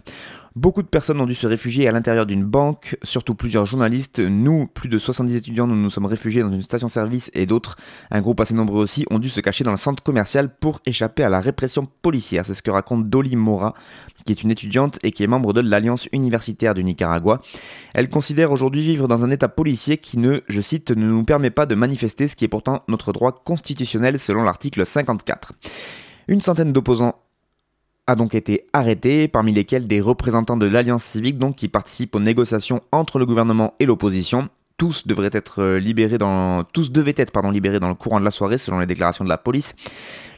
Beaucoup 0.55 0.83
de 0.83 0.87
personnes 0.87 1.19
ont 1.19 1.25
dû 1.25 1.33
se 1.33 1.47
réfugier 1.47 1.87
à 1.87 1.91
l'intérieur 1.91 2.27
d'une 2.27 2.43
banque, 2.43 2.95
surtout 3.01 3.33
plusieurs 3.33 3.65
journalistes. 3.65 4.19
Nous, 4.19 4.67
plus 4.67 4.87
de 4.87 4.99
70 4.99 5.35
étudiants, 5.35 5.65
nous 5.65 5.75
nous 5.75 5.89
sommes 5.89 6.05
réfugiés 6.05 6.43
dans 6.43 6.51
une 6.51 6.61
station-service 6.61 7.31
et 7.33 7.47
d'autres, 7.47 7.75
un 8.11 8.21
groupe 8.21 8.39
assez 8.39 8.53
nombreux 8.53 8.83
aussi, 8.83 9.03
ont 9.09 9.17
dû 9.17 9.29
se 9.29 9.41
cacher 9.41 9.63
dans 9.63 9.71
le 9.71 9.77
centre 9.77 10.03
commercial 10.03 10.53
pour 10.55 10.79
échapper 10.85 11.23
à 11.23 11.29
la 11.29 11.41
répression 11.41 11.87
policière. 12.03 12.45
C'est 12.45 12.53
ce 12.53 12.61
que 12.61 12.69
raconte 12.69 13.09
Dolly 13.09 13.35
Mora, 13.35 13.73
qui 14.25 14.31
est 14.31 14.43
une 14.43 14.51
étudiante 14.51 14.99
et 15.01 15.11
qui 15.11 15.23
est 15.23 15.27
membre 15.27 15.53
de 15.53 15.61
l'Alliance 15.61 16.07
universitaire 16.11 16.75
du 16.75 16.83
Nicaragua. 16.83 17.41
Elle 17.95 18.09
considère 18.09 18.51
aujourd'hui 18.51 18.83
vivre 18.83 19.07
dans 19.07 19.25
un 19.25 19.31
état 19.31 19.49
policier 19.49 19.97
qui 19.97 20.19
ne, 20.19 20.41
je 20.47 20.61
cite, 20.61 20.91
ne 20.91 21.07
nous 21.07 21.23
permet 21.23 21.49
pas 21.49 21.65
de 21.65 21.73
manifester 21.73 22.27
ce 22.27 22.35
qui 22.35 22.45
est 22.45 22.49
pourtant 22.49 22.83
notre 22.87 23.11
droit 23.11 23.31
constitutionnel 23.31 24.19
selon 24.19 24.43
l'article 24.43 24.85
54. 24.85 25.53
Une 26.27 26.41
centaine 26.41 26.71
d'opposants 26.71 27.22
a 28.07 28.15
donc 28.15 28.35
été 28.35 28.67
arrêté, 28.73 29.27
parmi 29.27 29.53
lesquels 29.53 29.87
des 29.87 30.01
représentants 30.01 30.57
de 30.57 30.65
l'Alliance 30.65 31.03
civique 31.03 31.37
qui 31.55 31.67
participent 31.67 32.15
aux 32.15 32.19
négociations 32.19 32.81
entre 32.91 33.19
le 33.19 33.25
gouvernement 33.25 33.73
et 33.79 33.85
l'opposition. 33.85 34.49
Tous 34.75 35.07
devraient 35.07 35.29
être 35.31 35.61
euh, 35.61 35.79
libérés 35.79 36.17
dans 36.17 36.63
tous 36.63 36.91
devaient 36.91 37.13
être 37.15 37.31
pardon 37.31 37.51
libérés 37.51 37.79
dans 37.79 37.89
le 37.89 37.93
courant 37.93 38.19
de 38.19 38.25
la 38.25 38.31
soirée 38.31 38.57
selon 38.57 38.79
les 38.79 38.87
déclarations 38.87 39.23
de 39.23 39.29
la 39.29 39.37
police. 39.37 39.75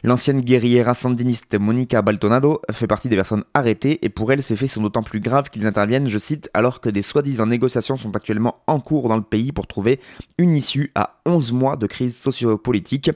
L'ancienne 0.04 0.42
guerrière 0.42 0.94
sandiniste 0.94 1.58
Monica 1.58 2.02
Baltonado 2.02 2.60
fait 2.70 2.86
partie 2.86 3.08
des 3.08 3.16
personnes 3.16 3.44
arrêtées 3.54 3.98
et 4.04 4.10
pour 4.10 4.30
elle 4.30 4.42
ces 4.42 4.54
faits 4.54 4.68
sont 4.68 4.82
d'autant 4.82 5.02
plus 5.02 5.20
graves 5.20 5.48
qu'ils 5.48 5.66
interviennent, 5.66 6.06
je 6.06 6.18
cite, 6.18 6.50
alors 6.52 6.80
que 6.80 6.90
des 6.90 7.02
soi-disant 7.02 7.46
négociations 7.46 7.96
sont 7.96 8.14
actuellement 8.14 8.62
en 8.66 8.78
cours 8.78 9.08
dans 9.08 9.16
le 9.16 9.22
pays 9.22 9.52
pour 9.52 9.66
trouver 9.66 10.00
une 10.36 10.52
issue 10.52 10.92
à 10.94 11.18
11 11.24 11.52
mois 11.52 11.76
de 11.76 11.86
crise 11.86 12.16
sociopolitique. 12.16 13.10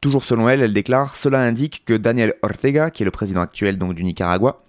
Toujours 0.00 0.24
selon 0.24 0.48
elle, 0.48 0.62
elle 0.62 0.72
déclare 0.72 1.14
Cela 1.14 1.40
indique 1.40 1.82
que 1.84 1.94
Daniel 1.94 2.34
Ortega, 2.42 2.90
qui 2.90 3.02
est 3.02 3.04
le 3.04 3.10
président 3.10 3.42
actuel 3.42 3.76
donc 3.76 3.94
du 3.94 4.02
Nicaragua, 4.02 4.62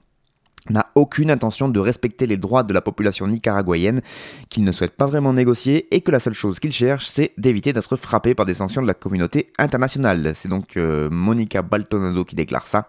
n'a 0.70 0.88
aucune 0.96 1.32
intention 1.32 1.70
de 1.70 1.80
respecter 1.80 2.28
les 2.28 2.38
droits 2.38 2.64
de 2.64 2.74
la 2.74 2.82
population 2.82 3.28
nicaraguayenne, 3.28 4.02
qu'il 4.50 4.64
ne 4.64 4.72
souhaite 4.72 4.96
pas 4.96 5.08
vraiment 5.08 5.34
négocier 5.34 5.94
et 5.96 6.02
que 6.02 6.12
la 6.12 6.20
seule 6.20 6.34
chose 6.34 6.60
qu'il 6.60 6.72
cherche, 6.72 7.08
c'est 7.08 7.32
d'éviter 7.38 7.74
d'être 7.74 7.96
frappé 7.96 8.36
par 8.36 8.46
des 8.46 8.54
sanctions 8.54 8.82
de 8.82 8.88
la 8.88 8.94
communauté 8.94 9.48
internationale. 9.58 10.32
C'est 10.36 10.50
donc 10.50 10.78
euh, 10.78 11.10
Monica 11.10 11.62
Baltonado 11.62 12.24
qui 12.26 12.36
déclare 12.36 12.68
ça. 12.68 12.88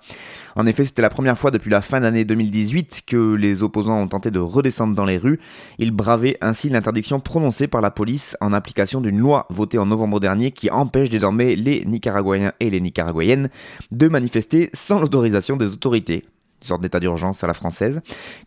En 0.55 0.67
effet, 0.67 0.85
c'était 0.85 1.03
la 1.03 1.11
première 1.11 1.39
fois 1.39 1.51
depuis 1.51 1.71
la 1.71 1.81
fin 1.81 2.01
d'année 2.01 2.25
2018 2.25 3.03
que 3.07 3.35
les 3.35 3.63
opposants 3.63 4.01
ont 4.03 4.09
tenté 4.09 4.31
de 4.31 4.39
redescendre 4.39 4.95
dans 4.95 5.07
les 5.07 5.17
rues. 5.17 5.41
Ils 5.79 5.93
bravaient 5.93 6.37
ainsi 6.41 6.69
l'interdiction 6.69 7.21
prononcée 7.21 7.69
par 7.69 7.81
la 7.81 7.91
police 7.91 8.37
en 8.41 8.53
application 8.53 9.01
d'une 9.01 9.19
loi 9.19 9.47
votée 9.49 9.79
en 9.79 9.87
novembre 9.87 10.21
dernier 10.21 10.51
qui 10.51 10.71
empêche 10.71 11.09
désormais 11.09 11.57
les 11.57 11.85
Nicaraguayens 11.87 12.53
et 12.61 12.69
les 12.69 12.81
Nicaraguayennes 12.81 13.49
de 13.91 14.09
manifester 14.09 14.71
sans 14.75 15.01
l'autorisation 15.01 15.57
des 15.57 15.69
autorités 15.69 16.25
sorte 16.65 16.83
d'état 16.83 17.01
d'urgence 17.01 17.43
à 17.45 17.47
la 17.47 17.55
française. 17.55 18.01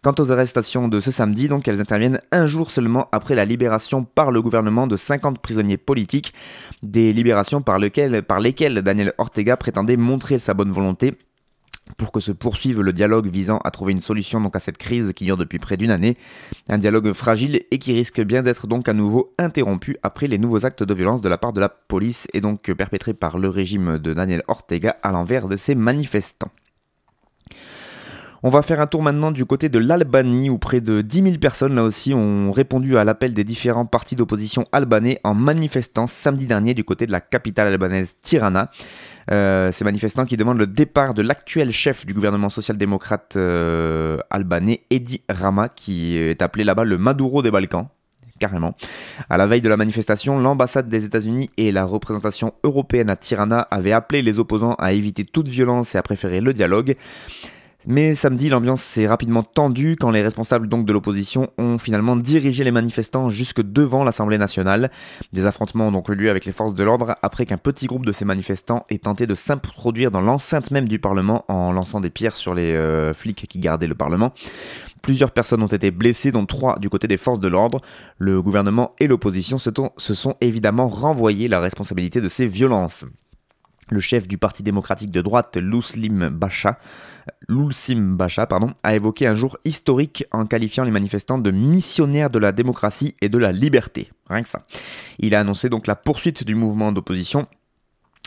Quant 0.03 0.15
aux 0.19 0.31
arrestations 0.31 0.87
de 0.87 0.99
ce 0.99 1.11
samedi, 1.11 1.47
donc 1.47 1.67
elles 1.67 1.81
interviennent 1.81 2.21
un 2.31 2.45
jour 2.45 2.71
seulement 2.71 3.07
après 3.11 3.35
la 3.35 3.45
libération 3.45 4.03
par 4.03 4.31
le 4.31 4.41
gouvernement 4.41 4.87
de 4.87 4.95
50 4.95 5.39
prisonniers 5.39 5.77
politiques, 5.77 6.33
des 6.83 7.11
libérations 7.11 7.61
par, 7.61 7.79
lesquelles, 7.79 8.23
par 8.23 8.39
lesquelles 8.39 8.81
Daniel 8.81 9.13
Ortega 9.17 9.57
prétendait 9.57 9.97
montrer 9.97 10.39
sa 10.39 10.53
bonne 10.53 10.71
volonté 10.71 11.17
pour 11.97 12.11
que 12.11 12.19
se 12.19 12.31
poursuive 12.31 12.81
le 12.81 12.93
dialogue 12.93 13.27
visant 13.27 13.59
à 13.63 13.71
trouver 13.71 13.93
une 13.93 14.01
solution 14.01 14.41
donc 14.41 14.55
à 14.55 14.59
cette 14.59 14.77
crise 14.77 15.13
qui 15.13 15.25
dure 15.25 15.37
depuis 15.37 15.59
près 15.59 15.77
d'une 15.77 15.91
année. 15.91 16.17
Un 16.67 16.77
dialogue 16.77 17.13
fragile 17.13 17.61
et 17.71 17.77
qui 17.77 17.93
risque 17.93 18.21
bien 18.21 18.41
d'être 18.41 18.67
donc 18.67 18.89
à 18.89 18.93
nouveau 18.93 19.33
interrompu 19.37 19.97
après 20.03 20.27
les 20.27 20.37
nouveaux 20.37 20.65
actes 20.65 20.83
de 20.83 20.93
violence 20.93 21.21
de 21.21 21.29
la 21.29 21.37
part 21.37 21.53
de 21.53 21.59
la 21.59 21.69
police 21.69 22.27
et 22.33 22.41
donc 22.41 22.71
perpétrés 22.73 23.13
par 23.13 23.37
le 23.37 23.49
régime 23.49 23.99
de 23.99 24.13
Daniel 24.13 24.43
Ortega 24.47 24.97
à 25.03 25.11
l'envers 25.11 25.47
de 25.47 25.57
ces 25.57 25.75
manifestants. 25.75 26.51
On 28.47 28.51
va 28.51 28.61
faire 28.61 28.79
un 28.79 28.85
tour 28.85 29.01
maintenant 29.01 29.31
du 29.31 29.43
côté 29.43 29.69
de 29.69 29.79
l'Albanie 29.79 30.51
où 30.51 30.59
près 30.59 30.79
de 30.79 31.01
10 31.01 31.23
000 31.23 31.37
personnes 31.39 31.73
là 31.73 31.81
aussi 31.81 32.13
ont 32.13 32.51
répondu 32.51 32.95
à 32.95 33.03
l'appel 33.03 33.33
des 33.33 33.43
différents 33.43 33.87
partis 33.87 34.15
d'opposition 34.15 34.67
albanais 34.71 35.19
en 35.23 35.33
manifestant 35.33 36.05
samedi 36.05 36.45
dernier 36.45 36.75
du 36.75 36.83
côté 36.83 37.07
de 37.07 37.11
la 37.11 37.21
capitale 37.21 37.69
albanaise 37.69 38.13
Tirana. 38.21 38.69
Euh, 39.31 39.71
ces 39.71 39.83
manifestants 39.83 40.25
qui 40.25 40.37
demandent 40.37 40.59
le 40.59 40.67
départ 40.67 41.15
de 41.15 41.23
l'actuel 41.23 41.71
chef 41.71 42.05
du 42.05 42.13
gouvernement 42.13 42.49
social-démocrate 42.49 43.33
euh, 43.35 44.19
albanais, 44.29 44.81
Edi 44.91 45.23
Rama, 45.27 45.67
qui 45.67 46.15
est 46.15 46.43
appelé 46.43 46.63
là-bas 46.63 46.83
le 46.83 46.99
Maduro 46.99 47.41
des 47.41 47.49
Balkans 47.49 47.87
carrément. 48.37 48.75
À 49.29 49.37
la 49.37 49.47
veille 49.47 49.61
de 49.61 49.69
la 49.69 49.77
manifestation, 49.77 50.37
l'ambassade 50.37 50.89
des 50.89 51.05
États-Unis 51.05 51.49
et 51.57 51.71
la 51.71 51.85
représentation 51.85 52.53
européenne 52.63 53.09
à 53.09 53.15
Tirana 53.15 53.61
avaient 53.71 53.93
appelé 53.93 54.21
les 54.21 54.39
opposants 54.39 54.75
à 54.77 54.93
éviter 54.93 55.23
toute 55.23 55.47
violence 55.47 55.95
et 55.95 55.97
à 55.97 56.03
préférer 56.03 56.41
le 56.41 56.53
dialogue. 56.53 56.95
Mais 57.87 58.15
samedi, 58.15 58.49
l'ambiance 58.49 58.81
s'est 58.81 59.05
rapidement 59.05 59.43
tendue 59.43 59.95
quand 59.99 60.09
les 60.09 60.23
responsables 60.23 60.67
donc 60.67 60.85
de 60.85 60.93
l'opposition 60.93 61.49
ont 61.59 61.77
finalement 61.77 62.15
dirigé 62.15 62.63
les 62.63 62.71
manifestants 62.71 63.29
jusque 63.29 63.61
devant 63.61 64.03
l'Assemblée 64.03 64.39
nationale. 64.39 64.89
Des 65.33 65.45
affrontements 65.45 65.89
ont 65.89 65.91
donc 65.91 66.09
eu 66.09 66.15
lieu 66.15 66.29
avec 66.31 66.45
les 66.45 66.51
forces 66.51 66.73
de 66.73 66.83
l'ordre 66.83 67.15
après 67.21 67.45
qu'un 67.45 67.57
petit 67.57 67.85
groupe 67.85 68.05
de 68.05 68.11
ces 68.11 68.25
manifestants 68.25 68.85
ait 68.89 68.97
tenté 68.97 69.27
de 69.27 69.35
s'introduire 69.35 70.09
dans 70.09 70.21
l'enceinte 70.21 70.71
même 70.71 70.87
du 70.87 70.97
Parlement 70.97 71.45
en 71.47 71.71
lançant 71.71 71.99
des 71.99 72.09
pierres 72.09 72.35
sur 72.35 72.55
les 72.55 72.71
euh, 72.71 73.13
flics 73.13 73.45
qui 73.47 73.59
gardaient 73.59 73.87
le 73.87 73.95
Parlement. 73.95 74.33
Plusieurs 75.03 75.29
personnes 75.29 75.61
ont 75.61 75.67
été 75.67 75.91
blessées, 75.91 76.31
dont 76.31 76.47
trois 76.47 76.79
du 76.79 76.89
côté 76.89 77.07
des 77.07 77.17
forces 77.17 77.39
de 77.39 77.47
l'ordre. 77.47 77.81
Le 78.17 78.41
gouvernement 78.41 78.95
et 78.99 79.05
l'opposition 79.05 79.59
se, 79.59 79.69
se 79.97 80.13
sont 80.15 80.33
évidemment 80.41 80.87
renvoyés 80.87 81.47
la 81.47 81.59
responsabilité 81.59 82.21
de 82.21 82.27
ces 82.27 82.47
violences. 82.47 83.05
Le 83.89 83.99
chef 83.99 84.27
du 84.27 84.37
Parti 84.37 84.63
démocratique 84.63 85.11
de 85.11 85.21
droite, 85.21 85.57
Louslim 85.57 86.29
Bacha, 86.29 86.79
Lulsim 87.47 88.15
Bacha 88.15 88.47
a 88.83 88.95
évoqué 88.95 89.27
un 89.27 89.35
jour 89.35 89.57
historique 89.63 90.25
en 90.31 90.45
qualifiant 90.45 90.83
les 90.83 90.91
manifestants 90.91 91.37
de 91.37 91.51
missionnaires 91.51 92.29
de 92.29 92.39
la 92.39 92.51
démocratie 92.51 93.15
et 93.21 93.29
de 93.29 93.37
la 93.37 93.51
liberté. 93.51 94.11
Rien 94.29 94.41
que 94.41 94.49
ça. 94.49 94.65
Il 95.19 95.35
a 95.35 95.39
annoncé 95.39 95.69
donc 95.69 95.87
la 95.87 95.95
poursuite 95.95 96.43
du 96.43 96.55
mouvement 96.55 96.91
d'opposition 96.91 97.47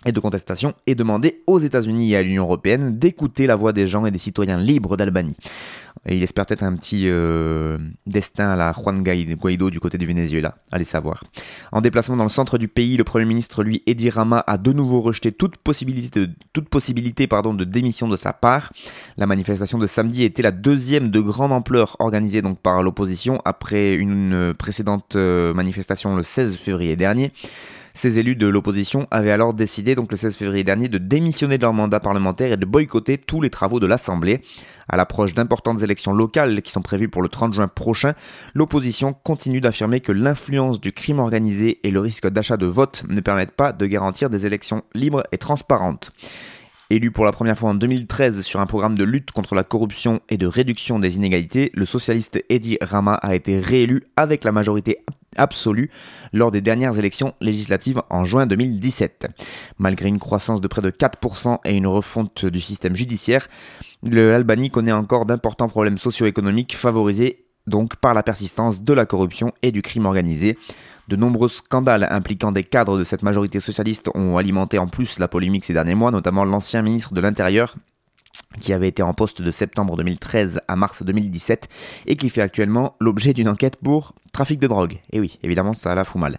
et 0.05 0.13
de 0.13 0.21
contestation 0.21 0.75
et 0.87 0.95
demandé 0.95 1.43
aux 1.47 1.59
États-Unis 1.59 2.13
et 2.13 2.17
à 2.17 2.23
l'Union 2.23 2.45
européenne 2.45 2.99
d'écouter 2.99 3.47
la 3.47 3.57
voix 3.57 3.73
des 3.73 3.87
gens 3.87 4.07
et 4.07 4.11
des 4.11 4.19
citoyens 4.19 4.57
libres 4.57 4.97
d'Albanie. 4.97 5.37
Et 6.07 6.17
il 6.17 6.23
espère 6.23 6.47
peut-être 6.47 6.63
un 6.63 6.77
petit 6.77 7.05
euh, 7.07 7.77
destin 8.07 8.51
à 8.51 8.57
la 8.57 8.73
Juan 8.73 9.03
Guaido 9.03 9.71
du 9.71 9.81
côté 9.81 9.99
du 9.99 10.07
Venezuela, 10.07 10.55
allez 10.71 10.85
savoir. 10.85 11.25
En 11.73 11.81
déplacement 11.81 12.17
dans 12.17 12.23
le 12.25 12.31
centre 12.31 12.57
du 12.59 12.69
pays, 12.69 12.97
le 12.97 13.03
Premier 13.03 13.25
ministre, 13.25 13.65
lui, 13.65 13.83
Edi 13.87 14.09
Rama, 14.09 14.45
a 14.47 14.59
de 14.59 14.73
nouveau 14.73 15.01
rejeté 15.01 15.33
toute 15.33 15.57
possibilité, 15.57 16.27
de, 16.27 16.33
toute 16.53 16.69
possibilité 16.69 17.27
pardon, 17.27 17.53
de 17.53 17.65
démission 17.65 18.09
de 18.09 18.17
sa 18.17 18.33
part. 18.33 18.73
La 19.17 19.27
manifestation 19.27 19.79
de 19.79 19.89
samedi 19.89 20.23
était 20.23 20.43
la 20.43 20.53
deuxième 20.53 21.11
de 21.11 21.21
grande 21.21 21.53
ampleur 21.53 21.97
organisée 21.99 22.43
donc 22.43 22.61
par 22.61 22.85
l'opposition 22.85 23.43
après 23.45 23.95
une 23.95 24.55
précédente 24.57 25.17
euh, 25.17 25.53
manifestation 25.53 26.15
le 26.15 26.23
16 26.23 26.57
février 26.57 26.95
dernier. 26.95 27.33
Ces 27.99 28.21
élus 28.21 28.37
de 28.37 28.47
l'opposition 28.47 29.09
avaient 29.11 29.33
alors 29.33 29.55
décidé, 29.55 29.97
donc 29.97 30.13
le 30.13 30.17
16 30.17 30.37
février 30.37 30.63
dernier, 30.63 30.89
de 30.89 30.99
démissionner 30.99 31.59
de 31.59 31.63
leur 31.63 31.73
mandat 31.73 31.99
parlementaire 31.99 32.53
et 32.53 32.57
de 32.57 32.65
boycotter 32.65 33.19
tous 33.19 33.41
les 33.41 33.51
travaux 33.51 33.81
de 33.81 33.89
l'Assemblée. 33.89 34.41
À 34.89 34.97
l'approche 34.97 35.35
d'importantes 35.35 35.83
élections 35.83 36.13
locales 36.13 36.63
qui 36.63 36.71
sont 36.71 36.81
prévues 36.81 37.09
pour 37.09 37.23
le 37.23 37.29
30 37.29 37.55
juin 37.55 37.67
prochain, 37.67 38.15
l'opposition 38.55 39.15
continue 39.15 39.61
d'affirmer 39.61 39.99
que 39.99 40.13
l'influence 40.13 40.81
du 40.81 40.93
crime 40.93 41.19
organisé 41.19 41.81
et 41.83 41.91
le 41.91 41.99
risque 41.99 42.29
d'achat 42.29 42.57
de 42.57 42.67
vote 42.67 43.03
ne 43.09 43.21
permettent 43.21 43.57
pas 43.57 43.73
de 43.73 43.85
garantir 43.85 44.31
des 44.31 44.47
élections 44.47 44.85
libres 44.95 45.25
et 45.33 45.39
transparentes. 45.39 46.13
Élu 46.91 47.11
pour 47.11 47.25
la 47.25 47.33
première 47.33 47.59
fois 47.59 47.71
en 47.71 47.75
2013 47.75 48.43
sur 48.43 48.61
un 48.61 48.67
programme 48.67 48.97
de 48.97 49.03
lutte 49.03 49.33
contre 49.33 49.57
la 49.57 49.65
corruption 49.65 50.21
et 50.29 50.39
de 50.39 50.47
réduction 50.47 51.01
des 51.01 51.17
inégalités, 51.17 51.73
le 51.75 51.85
socialiste 51.85 52.45
Edi 52.49 52.79
Rama 52.81 53.15
a 53.15 53.35
été 53.35 53.59
réélu 53.59 54.05
avec 54.17 54.45
la 54.45 54.53
majorité 54.53 54.99
absolue 55.37 55.91
lors 56.33 56.51
des 56.51 56.61
dernières 56.61 56.99
élections 56.99 57.35
législatives 57.41 58.03
en 58.11 58.25
juin 58.25 58.47
2017. 58.47 59.29
Malgré 59.79 60.09
une 60.09 60.19
croissance 60.19 60.61
de 60.61 60.69
près 60.69 60.83
de 60.83 60.91
4% 60.91 61.59
et 61.65 61.77
une 61.77 61.87
refonte 61.87 62.47
du 62.47 62.61
système 62.61 62.97
judiciaire, 62.97 63.49
l'Albanie 64.03 64.71
connaît 64.71 64.93
encore 64.93 65.27
d'importants 65.27 65.69
problèmes 65.69 65.99
socio-économiques 65.99 66.77
favorisés 66.77 67.45
donc 67.67 67.97
par 67.97 68.15
la 68.15 68.23
persistance 68.23 68.83
de 68.83 68.93
la 68.93 69.07
corruption 69.07 69.53
et 69.63 69.73
du 69.73 69.83
crime 69.83 70.07
organisé. 70.07 70.59
De 71.09 71.17
nombreux 71.17 71.49
scandales 71.49 72.07
impliquant 72.11 72.53
des 72.53 72.65
cadres 72.65 72.99
de 72.99 73.05
cette 73.05 73.23
majorité 73.23 73.61
socialiste 73.61 74.11
ont 74.15 74.37
alimenté 74.37 74.79
en 74.79 74.89
plus 74.89 75.19
la 75.19 75.29
polémique 75.29 75.65
ces 75.65 75.73
derniers 75.73 75.95
mois, 75.95 76.11
notamment 76.11 76.45
l'ancien 76.45 76.83
ministre 76.83 77.15
de 77.15 77.21
l'Intérieur 77.21 77.77
qui 78.61 78.73
avait 78.73 78.89
été 78.89 79.03
en 79.03 79.15
poste 79.15 79.43
de 79.43 79.51
septembre 79.51 79.97
2013 79.97 80.61
à 80.69 80.77
mars 80.77 81.03
2017 81.03 81.69
et 82.07 82.17
qui 82.17 82.31
fait 82.31 82.41
actuellement 82.41 82.97
l'objet 83.01 83.33
d'une 83.33 83.49
enquête 83.49 83.77
pour 83.77 84.15
trafic 84.33 84.59
de 84.59 84.67
drogue. 84.67 84.99
Et 85.13 85.21
oui, 85.21 85.39
évidemment, 85.43 85.73
ça 85.73 85.95
la 85.95 86.05
fout 86.05 86.21
mal. 86.21 86.39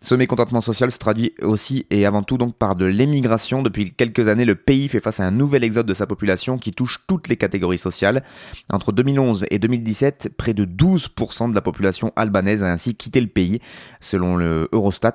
Ce 0.00 0.14
mécontentement 0.14 0.60
social 0.60 0.90
se 0.90 0.98
traduit 0.98 1.34
aussi 1.42 1.86
et 1.90 2.06
avant 2.06 2.22
tout 2.22 2.38
donc 2.38 2.56
par 2.56 2.76
de 2.76 2.84
l'émigration. 2.84 3.62
Depuis 3.62 3.92
quelques 3.92 4.28
années, 4.28 4.44
le 4.44 4.54
pays 4.54 4.88
fait 4.88 5.00
face 5.00 5.20
à 5.20 5.26
un 5.26 5.30
nouvel 5.30 5.64
exode 5.64 5.86
de 5.86 5.94
sa 5.94 6.06
population 6.06 6.56
qui 6.56 6.72
touche 6.72 7.00
toutes 7.06 7.28
les 7.28 7.36
catégories 7.36 7.78
sociales. 7.78 8.22
Entre 8.72 8.92
2011 8.92 9.46
et 9.50 9.58
2017, 9.58 10.30
près 10.36 10.54
de 10.54 10.64
12% 10.64 11.50
de 11.50 11.54
la 11.54 11.62
population 11.62 12.12
albanaise 12.16 12.62
a 12.62 12.70
ainsi 12.70 12.94
quitté 12.94 13.20
le 13.20 13.28
pays, 13.28 13.60
selon 14.00 14.36
le 14.36 14.68
Eurostat. 14.72 15.14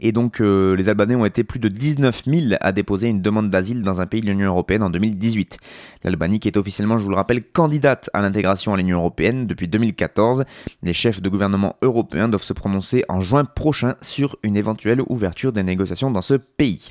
Et 0.00 0.12
donc 0.12 0.40
euh, 0.40 0.76
les 0.76 0.88
Albanais 0.88 1.14
ont 1.14 1.24
été 1.24 1.44
plus 1.44 1.58
de 1.58 1.68
19 1.68 2.24
000 2.26 2.56
à 2.60 2.72
déposer 2.72 3.08
une 3.08 3.22
demande 3.22 3.48
d'asile 3.48 3.82
dans 3.82 4.00
un 4.00 4.06
pays 4.06 4.20
de 4.20 4.26
l'Union 4.26 4.48
Européenne 4.48 4.82
en 4.82 4.90
2018. 4.90 5.56
L'Albanie 6.04 6.40
qui 6.40 6.48
est 6.48 6.56
officiellement, 6.56 6.98
je 6.98 7.04
vous 7.04 7.10
le 7.10 7.16
rappelle, 7.16 7.42
candidate 7.42 8.10
à 8.12 8.20
l'intégration 8.20 8.74
à 8.74 8.76
l'Union 8.76 8.98
Européenne 8.98 9.46
depuis 9.46 9.66
2014. 9.66 10.44
Les 10.82 10.92
chefs 10.92 11.22
de 11.22 11.28
gouvernement 11.28 11.76
européens 11.80 12.28
doivent 12.28 12.42
se 12.42 12.52
prononcer 12.52 13.04
en 13.08 13.20
juin 13.20 13.44
prochain 13.44 13.94
sur 14.02 14.36
une 14.42 14.56
éventuelle 14.56 15.00
ouverture 15.08 15.52
des 15.52 15.62
négociations 15.62 16.10
dans 16.10 16.22
ce 16.22 16.34
pays. 16.34 16.90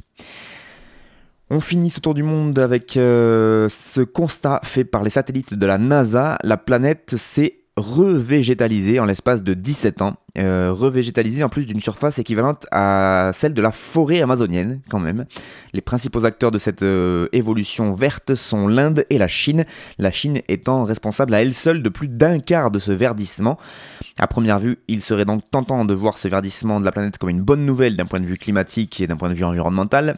On 1.49 1.59
finit 1.59 1.91
ce 1.91 2.01
tour 2.01 2.13
du 2.13 2.23
monde 2.23 2.59
avec 2.59 2.97
euh, 2.97 3.69
ce 3.69 4.01
constat 4.01 4.59
fait 4.63 4.83
par 4.83 5.03
les 5.03 5.09
satellites 5.09 5.53
de 5.53 5.65
la 5.65 5.77
NASA. 5.77 6.37
La 6.43 6.57
planète 6.57 7.15
s'est 7.15 7.59
revégétalisé 7.77 8.99
en 8.99 9.05
l'espace 9.05 9.43
de 9.43 9.53
17 9.53 10.01
ans, 10.01 10.15
euh, 10.39 10.73
revégétalisé 10.73 11.43
en 11.43 11.49
plus 11.49 11.65
d'une 11.65 11.79
surface 11.79 12.17
équivalente 12.17 12.65
à 12.71 13.29
celle 13.33 13.53
de 13.53 13.61
la 13.61 13.71
forêt 13.71 14.21
amazonienne 14.21 14.81
quand 14.89 14.99
même. 14.99 15.25
Les 15.73 15.81
principaux 15.81 16.25
acteurs 16.25 16.49
de 16.49 16.57
cette 16.57 16.81
euh, 16.81 17.29
évolution 17.33 17.93
verte 17.93 18.33
sont 18.33 18.67
l'Inde 18.67 19.05
et 19.11 19.19
la 19.19 19.27
Chine, 19.27 19.63
la 19.99 20.09
Chine 20.09 20.41
étant 20.47 20.85
responsable 20.85 21.35
à 21.35 21.41
elle 21.41 21.53
seule 21.53 21.83
de 21.83 21.89
plus 21.89 22.07
d'un 22.07 22.39
quart 22.39 22.71
de 22.71 22.79
ce 22.79 22.91
verdissement. 22.91 23.59
À 24.19 24.25
première 24.25 24.57
vue, 24.57 24.77
il 24.87 25.01
serait 25.01 25.25
donc 25.25 25.43
tentant 25.51 25.85
de 25.85 25.93
voir 25.93 26.17
ce 26.17 26.27
verdissement 26.27 26.79
de 26.79 26.85
la 26.85 26.91
planète 26.91 27.19
comme 27.19 27.29
une 27.29 27.43
bonne 27.43 27.65
nouvelle 27.65 27.95
d'un 27.95 28.05
point 28.05 28.19
de 28.19 28.25
vue 28.25 28.37
climatique 28.37 28.99
et 29.01 29.07
d'un 29.07 29.17
point 29.17 29.29
de 29.29 29.35
vue 29.35 29.43
environnemental, 29.43 30.17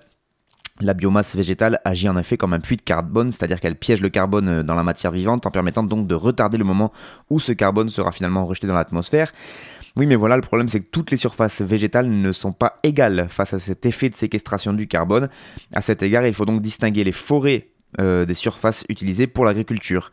la 0.82 0.94
biomasse 0.94 1.36
végétale 1.36 1.80
agit 1.86 2.10
en 2.10 2.18
effet 2.18 2.38
comme 2.38 2.54
un 2.54 2.60
puits 2.60 2.78
de 2.78 2.82
carbone, 2.82 3.32
c'est-à-dire 3.32 3.60
qu'elle 3.60 3.76
piège 3.76 4.02
le 4.02 4.10
carbone 4.10 4.48
euh, 4.48 4.64
dans 4.64 4.76
la 4.76 4.84
matière 4.84 5.12
vivante 5.12 5.46
en 5.46 5.52
permettant 5.52 5.84
donc 5.84 6.08
de 6.08 6.16
retarder 6.16 6.58
le 6.58 6.64
moment 6.64 6.92
où 7.30 7.40
ce 7.40 7.52
carbone 7.52 7.90
sera 7.90 8.12
finalement 8.12 8.46
rejeté 8.46 8.68
dans 8.68 8.76
l'atmosphère. 8.76 9.34
Oui, 9.96 10.06
mais 10.06 10.16
voilà, 10.16 10.36
le 10.36 10.42
problème 10.42 10.70
c'est 10.70 10.80
que 10.80 10.90
toutes 10.90 11.12
les 11.12 11.18
surfaces 11.18 11.62
végétales 11.62 12.10
ne 12.10 12.32
sont 12.32 12.52
pas 12.52 12.80
égales 12.84 13.28
face 13.30 13.54
à 13.54 13.60
cet 13.60 13.86
effet 13.86 14.10
de 14.10 14.16
séquestration 14.16 14.74
du 14.74 14.88
carbone. 14.88 15.30
À 15.74 15.82
cet 15.82 16.04
égard, 16.04 16.26
il 16.26 16.34
faut 16.34 16.46
donc 16.46 16.62
distinguer 16.62 17.04
les 17.04 17.12
forêts 17.12 17.70
euh, 18.00 18.26
des 18.26 18.36
surfaces 18.36 18.86
utilisées 18.88 19.26
pour 19.26 19.46
l'agriculture. 19.46 20.12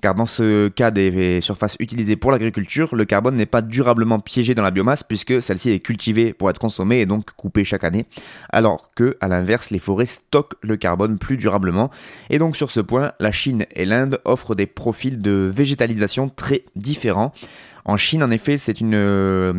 Car 0.00 0.14
dans 0.14 0.24
ce 0.24 0.68
cas 0.68 0.90
des 0.90 1.40
surfaces 1.42 1.76
utilisées 1.78 2.16
pour 2.16 2.30
l'agriculture, 2.30 2.94
le 2.94 3.04
carbone 3.04 3.36
n'est 3.36 3.46
pas 3.46 3.60
durablement 3.60 4.18
piégé 4.18 4.54
dans 4.54 4.62
la 4.62 4.70
biomasse 4.70 5.02
puisque 5.02 5.42
celle-ci 5.42 5.70
est 5.70 5.80
cultivée 5.80 6.32
pour 6.32 6.48
être 6.48 6.58
consommée 6.58 7.00
et 7.00 7.06
donc 7.06 7.32
coupée 7.32 7.64
chaque 7.64 7.84
année, 7.84 8.06
alors 8.50 8.90
que, 8.94 9.18
à 9.20 9.28
l'inverse, 9.28 9.70
les 9.70 9.78
forêts 9.78 10.06
stockent 10.06 10.54
le 10.62 10.76
carbone 10.76 11.18
plus 11.18 11.36
durablement. 11.36 11.90
Et 12.30 12.38
donc 12.38 12.56
sur 12.56 12.70
ce 12.70 12.80
point, 12.80 13.12
la 13.20 13.32
Chine 13.32 13.66
et 13.74 13.84
l'Inde 13.84 14.20
offrent 14.24 14.54
des 14.54 14.66
profils 14.66 15.20
de 15.20 15.50
végétalisation 15.54 16.28
très 16.28 16.64
différents. 16.76 17.32
En 17.84 17.96
Chine, 17.96 18.22
en 18.22 18.30
effet, 18.30 18.58
c'est 18.58 18.80
une 18.80 18.94
euh, 18.94 19.52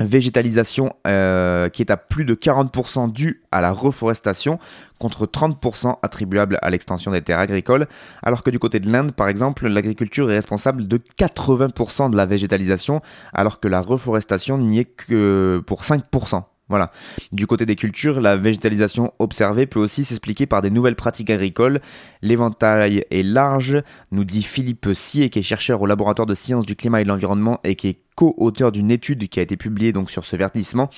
végétalisation 0.00 0.94
euh, 1.06 1.68
qui 1.68 1.82
est 1.82 1.90
à 1.90 1.96
plus 1.96 2.24
de 2.24 2.34
40% 2.34 3.12
due 3.12 3.42
à 3.52 3.60
la 3.60 3.72
reforestation 3.72 4.58
contre 4.98 5.26
30% 5.26 5.96
attribuable 6.02 6.58
à 6.62 6.70
l'extension 6.70 7.10
des 7.10 7.22
terres 7.22 7.38
agricoles, 7.38 7.86
alors 8.22 8.42
que 8.42 8.50
du 8.50 8.58
côté 8.58 8.80
de 8.80 8.90
l'Inde 8.90 9.12
par 9.12 9.28
exemple 9.28 9.68
l'agriculture 9.68 10.30
est 10.30 10.36
responsable 10.36 10.86
de 10.86 10.98
80% 10.98 12.10
de 12.10 12.16
la 12.16 12.26
végétalisation 12.26 13.00
alors 13.32 13.60
que 13.60 13.68
la 13.68 13.80
reforestation 13.80 14.58
n'y 14.58 14.80
est 14.80 14.84
que 14.84 15.62
pour 15.66 15.82
5%. 15.82 16.42
Voilà. 16.68 16.90
Du 17.32 17.46
côté 17.46 17.64
des 17.64 17.76
cultures, 17.76 18.20
la 18.20 18.36
végétalisation 18.36 19.12
observée 19.18 19.66
peut 19.66 19.80
aussi 19.80 20.04
s'expliquer 20.04 20.46
par 20.46 20.60
des 20.60 20.70
nouvelles 20.70 20.96
pratiques 20.96 21.30
agricoles. 21.30 21.80
L'éventail 22.20 23.04
est 23.10 23.22
large, 23.22 23.82
nous 24.12 24.24
dit 24.24 24.42
Philippe 24.42 24.88
Sier, 24.92 25.30
qui 25.30 25.38
est 25.38 25.42
chercheur 25.42 25.80
au 25.80 25.86
laboratoire 25.86 26.26
de 26.26 26.34
sciences 26.34 26.66
du 26.66 26.76
climat 26.76 27.00
et 27.00 27.04
de 27.04 27.08
l'environnement 27.08 27.60
et 27.64 27.74
qui 27.74 27.88
est 27.88 27.98
co-auteur 28.16 28.72
d'une 28.72 28.90
étude 28.90 29.28
qui 29.28 29.38
a 29.38 29.42
été 29.42 29.56
publiée 29.56 29.92
donc 29.92 30.10
sur 30.10 30.24
ce 30.24 30.34
verdissement. 30.34 30.90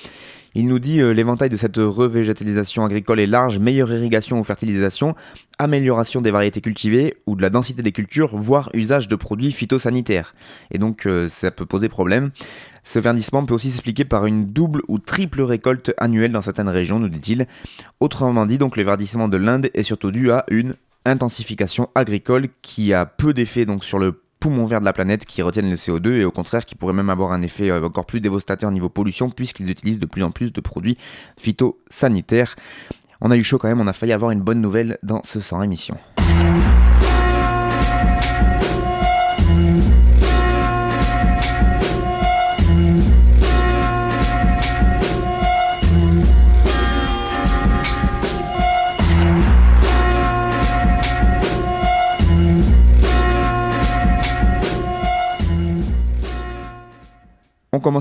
Il 0.53 0.67
nous 0.67 0.79
dit 0.79 0.99
euh, 0.99 1.13
l'éventail 1.13 1.49
de 1.49 1.55
cette 1.55 1.77
revégétalisation 1.77 2.83
agricole 2.83 3.19
est 3.19 3.27
large, 3.27 3.59
meilleure 3.59 3.93
irrigation 3.93 4.39
ou 4.39 4.43
fertilisation, 4.43 5.15
amélioration 5.59 6.21
des 6.21 6.31
variétés 6.31 6.59
cultivées 6.59 7.15
ou 7.25 7.35
de 7.35 7.41
la 7.41 7.49
densité 7.49 7.83
des 7.83 7.93
cultures, 7.93 8.35
voire 8.35 8.69
usage 8.73 9.07
de 9.07 9.15
produits 9.15 9.51
phytosanitaires. 9.51 10.33
Et 10.71 10.77
donc 10.77 11.05
euh, 11.05 11.29
ça 11.29 11.51
peut 11.51 11.65
poser 11.65 11.87
problème. 11.87 12.31
Ce 12.83 12.99
verdissement 12.99 13.45
peut 13.45 13.53
aussi 13.53 13.69
s'expliquer 13.69 14.05
par 14.05 14.25
une 14.25 14.47
double 14.47 14.81
ou 14.87 14.99
triple 14.99 15.41
récolte 15.41 15.93
annuelle 15.97 16.31
dans 16.31 16.41
certaines 16.41 16.69
régions, 16.69 16.99
nous 16.99 17.09
dit-il. 17.09 17.45
Autrement 17.99 18.45
dit, 18.45 18.57
donc 18.57 18.77
le 18.77 18.83
verdissement 18.83 19.27
de 19.27 19.37
l'Inde 19.37 19.69
est 19.73 19.83
surtout 19.83 20.11
dû 20.11 20.31
à 20.31 20.45
une 20.49 20.75
intensification 21.05 21.89
agricole 21.95 22.47
qui 22.61 22.93
a 22.93 23.05
peu 23.05 23.33
d'effet 23.33 23.65
donc 23.65 23.83
sur 23.83 23.99
le 23.99 24.21
poumon 24.39 24.65
vert 24.65 24.79
de 24.79 24.85
la 24.85 24.93
planète 24.93 25.25
qui 25.25 25.41
retiennent 25.41 25.69
le 25.69 25.75
CO2 25.75 26.19
et 26.19 26.25
au 26.25 26.31
contraire 26.31 26.65
qui 26.65 26.75
pourrait 26.75 26.93
même 26.93 27.09
avoir 27.09 27.31
un 27.31 27.41
effet 27.43 27.69
euh, 27.69 27.83
encore 27.83 28.05
plus 28.05 28.21
dévastateur 28.21 28.71
niveau 28.71 28.89
pollution 28.89 29.29
puisqu'ils 29.29 29.69
utilisent 29.69 29.99
de 29.99 30.05
plus 30.05 30.23
en 30.23 30.31
plus 30.31 30.51
de 30.51 30.61
produits 30.61 30.97
phytosanitaires. 31.37 32.55
On 33.21 33.29
a 33.29 33.37
eu 33.37 33.43
chaud 33.43 33.59
quand 33.59 33.67
même, 33.67 33.81
on 33.81 33.87
a 33.87 33.93
failli 33.93 34.13
avoir 34.13 34.31
une 34.31 34.41
bonne 34.41 34.61
nouvelle 34.61 34.97
dans 35.03 35.21
ce 35.23 35.39
sans 35.39 35.61
émission. 35.61 35.97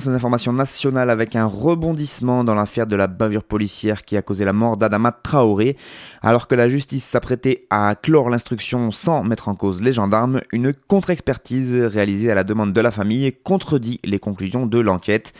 Les 0.07 0.15
informations 0.15 0.55
nationales 0.55 1.11
avec 1.11 1.37
un 1.37 1.45
rebondissement 1.45 2.43
dans 2.43 2.55
l'affaire 2.55 2.87
de 2.87 2.97
la 2.97 3.07
bavure 3.07 3.45
policière 3.45 4.03
qui 4.03 4.17
a 4.17 4.23
causé 4.23 4.47
la 4.47 4.55
mort 4.55 4.79
d'Adama 4.79 5.13
Traoré. 5.13 5.77
Alors 6.23 6.49
que 6.49 6.55
la 6.55 6.69
justice 6.69 7.05
s'apprêtait 7.05 7.67
à 7.69 7.95
clore 7.95 8.31
l'instruction 8.31 8.91
sans 8.93 9.23
mettre 9.23 9.49
en 9.49 9.55
cause 9.55 9.83
les 9.83 9.93
gendarmes, 9.93 10.41
une 10.53 10.73
contre-expertise 10.73 11.75
réalisée 11.75 12.31
à 12.31 12.35
la 12.35 12.45
demande 12.45 12.73
de 12.73 12.81
la 12.81 12.91
famille 12.91 13.35
contredit 13.43 14.01
les 14.03 14.19
conclusions 14.19 14.65
de 14.65 14.79
l'enquête. 14.79 15.35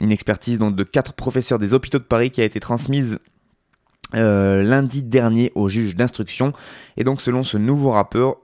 Une 0.00 0.10
expertise 0.10 0.58
donc 0.58 0.74
de 0.74 0.82
quatre 0.82 1.12
professeurs 1.12 1.60
des 1.60 1.72
hôpitaux 1.72 1.98
de 1.98 2.04
Paris 2.04 2.32
qui 2.32 2.40
a 2.40 2.44
été 2.44 2.58
transmise 2.58 3.18
euh, 4.14 4.62
lundi 4.62 5.02
dernier 5.02 5.52
au 5.54 5.68
juge 5.68 5.96
d'instruction. 5.96 6.52
Et 6.96 7.04
donc 7.04 7.20
selon 7.20 7.42
ce 7.42 7.58
nouveau 7.58 7.90
rapport, 7.90 8.38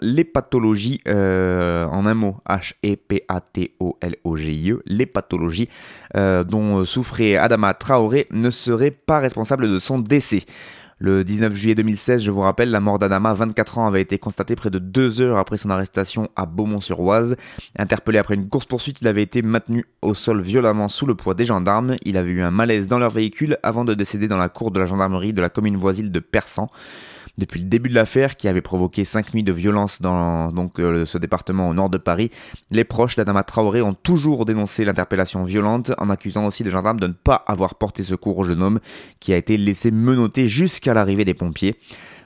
les 0.00 0.24
pathologies, 0.24 1.00
euh, 1.08 1.86
en 1.86 2.04
un 2.06 2.14
mot, 2.14 2.36
H-E-P-A-T-O-L-O-G-I-E, 2.48 4.74
e, 4.74 4.82
les 4.86 5.06
pathologies 5.06 5.68
euh, 6.16 6.44
dont 6.44 6.84
souffrait 6.84 7.36
Adama 7.36 7.74
Traoré 7.74 8.26
ne 8.30 8.50
seraient 8.50 8.90
pas 8.90 9.18
responsables 9.18 9.68
de 9.68 9.78
son 9.78 9.98
décès. 9.98 10.44
Le 11.00 11.22
19 11.22 11.54
juillet 11.54 11.76
2016, 11.76 12.24
je 12.24 12.30
vous 12.32 12.40
rappelle, 12.40 12.72
la 12.72 12.80
mort 12.80 12.98
d'Adama, 12.98 13.32
24 13.32 13.78
ans, 13.78 13.86
avait 13.86 14.00
été 14.00 14.18
constatée 14.18 14.56
près 14.56 14.68
de 14.68 14.80
deux 14.80 15.20
heures 15.22 15.38
après 15.38 15.56
son 15.56 15.70
arrestation 15.70 16.28
à 16.34 16.44
Beaumont-sur-Oise. 16.44 17.36
Interpellé 17.78 18.18
après 18.18 18.34
une 18.34 18.48
course-poursuite, 18.48 19.00
il 19.00 19.06
avait 19.06 19.22
été 19.22 19.42
maintenu 19.42 19.84
au 20.02 20.14
sol 20.14 20.40
violemment 20.40 20.88
sous 20.88 21.06
le 21.06 21.14
poids 21.14 21.34
des 21.34 21.44
gendarmes. 21.44 21.94
Il 22.04 22.16
avait 22.16 22.32
eu 22.32 22.42
un 22.42 22.50
malaise 22.50 22.88
dans 22.88 22.98
leur 22.98 23.10
véhicule 23.10 23.58
avant 23.62 23.84
de 23.84 23.94
décéder 23.94 24.26
dans 24.26 24.38
la 24.38 24.48
cour 24.48 24.72
de 24.72 24.80
la 24.80 24.86
gendarmerie 24.86 25.32
de 25.32 25.40
la 25.40 25.48
commune 25.48 25.76
voisine 25.76 26.10
de 26.10 26.18
Persan 26.18 26.68
depuis 27.38 27.60
le 27.60 27.66
début 27.66 27.88
de 27.88 27.94
l'affaire 27.94 28.36
qui 28.36 28.48
avait 28.48 28.60
provoqué 28.60 29.04
5 29.04 29.32
nuits 29.32 29.42
de 29.42 29.52
violence 29.52 30.02
dans 30.02 30.52
euh, 30.78 31.06
ce 31.06 31.16
département 31.16 31.68
au 31.68 31.74
nord 31.74 31.88
de 31.88 31.96
Paris. 31.96 32.30
Les 32.70 32.84
proches 32.84 33.16
d'Adama 33.16 33.44
Traoré 33.44 33.80
ont 33.80 33.94
toujours 33.94 34.44
dénoncé 34.44 34.84
l'interpellation 34.84 35.44
violente 35.44 35.92
en 35.98 36.10
accusant 36.10 36.46
aussi 36.46 36.64
les 36.64 36.70
gendarmes 36.70 37.00
de 37.00 37.06
ne 37.06 37.12
pas 37.12 37.44
avoir 37.46 37.76
porté 37.76 38.02
secours 38.02 38.36
au 38.38 38.44
jeune 38.44 38.62
homme 38.62 38.80
qui 39.20 39.32
a 39.32 39.36
été 39.36 39.56
laissé 39.56 39.90
menotter 39.90 40.48
jusqu'à 40.48 40.92
l'arrivée 40.92 41.24
des 41.24 41.34
pompiers. 41.34 41.78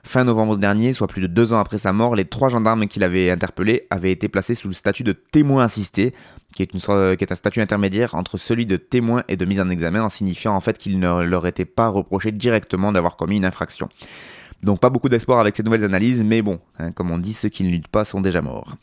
Fin 0.04 0.24
novembre 0.24 0.56
dernier, 0.56 0.92
soit 0.92 1.06
plus 1.06 1.22
de 1.22 1.28
deux 1.28 1.52
ans 1.52 1.60
après 1.60 1.78
sa 1.78 1.92
mort, 1.92 2.16
les 2.16 2.24
trois 2.24 2.48
gendarmes 2.48 2.88
qui 2.88 2.98
l'avaient 2.98 3.30
interpellé 3.30 3.86
avaient 3.88 4.10
été 4.10 4.28
placés 4.28 4.54
sous 4.54 4.66
le 4.66 4.74
statut 4.74 5.04
de 5.04 5.12
témoin 5.12 5.62
assisté, 5.62 6.12
qui 6.56 6.64
est, 6.64 6.66
qui 6.66 7.24
est 7.24 7.32
un 7.32 7.36
statut 7.36 7.60
intermédiaire 7.60 8.16
entre 8.16 8.36
celui 8.36 8.66
de 8.66 8.76
témoin 8.76 9.22
et 9.28 9.36
de 9.36 9.44
mise 9.44 9.60
en 9.60 9.70
examen, 9.70 10.02
en 10.02 10.08
signifiant 10.08 10.54
en 10.56 10.60
fait 10.60 10.76
qu'il 10.76 10.98
ne 10.98 11.22
leur 11.22 11.46
était 11.46 11.64
pas 11.64 11.86
reproché 11.86 12.32
directement 12.32 12.90
d'avoir 12.90 13.16
commis 13.16 13.36
une 13.36 13.44
infraction. 13.44 13.88
Donc 14.62 14.80
pas 14.80 14.90
beaucoup 14.90 15.08
d'espoir 15.08 15.40
avec 15.40 15.56
ces 15.56 15.62
nouvelles 15.62 15.84
analyses, 15.84 16.22
mais 16.22 16.42
bon, 16.42 16.60
hein, 16.78 16.92
comme 16.92 17.10
on 17.10 17.18
dit, 17.18 17.32
ceux 17.32 17.48
qui 17.48 17.64
ne 17.64 17.70
luttent 17.70 17.88
pas 17.88 18.04
sont 18.04 18.20
déjà 18.20 18.42
morts. 18.42 18.76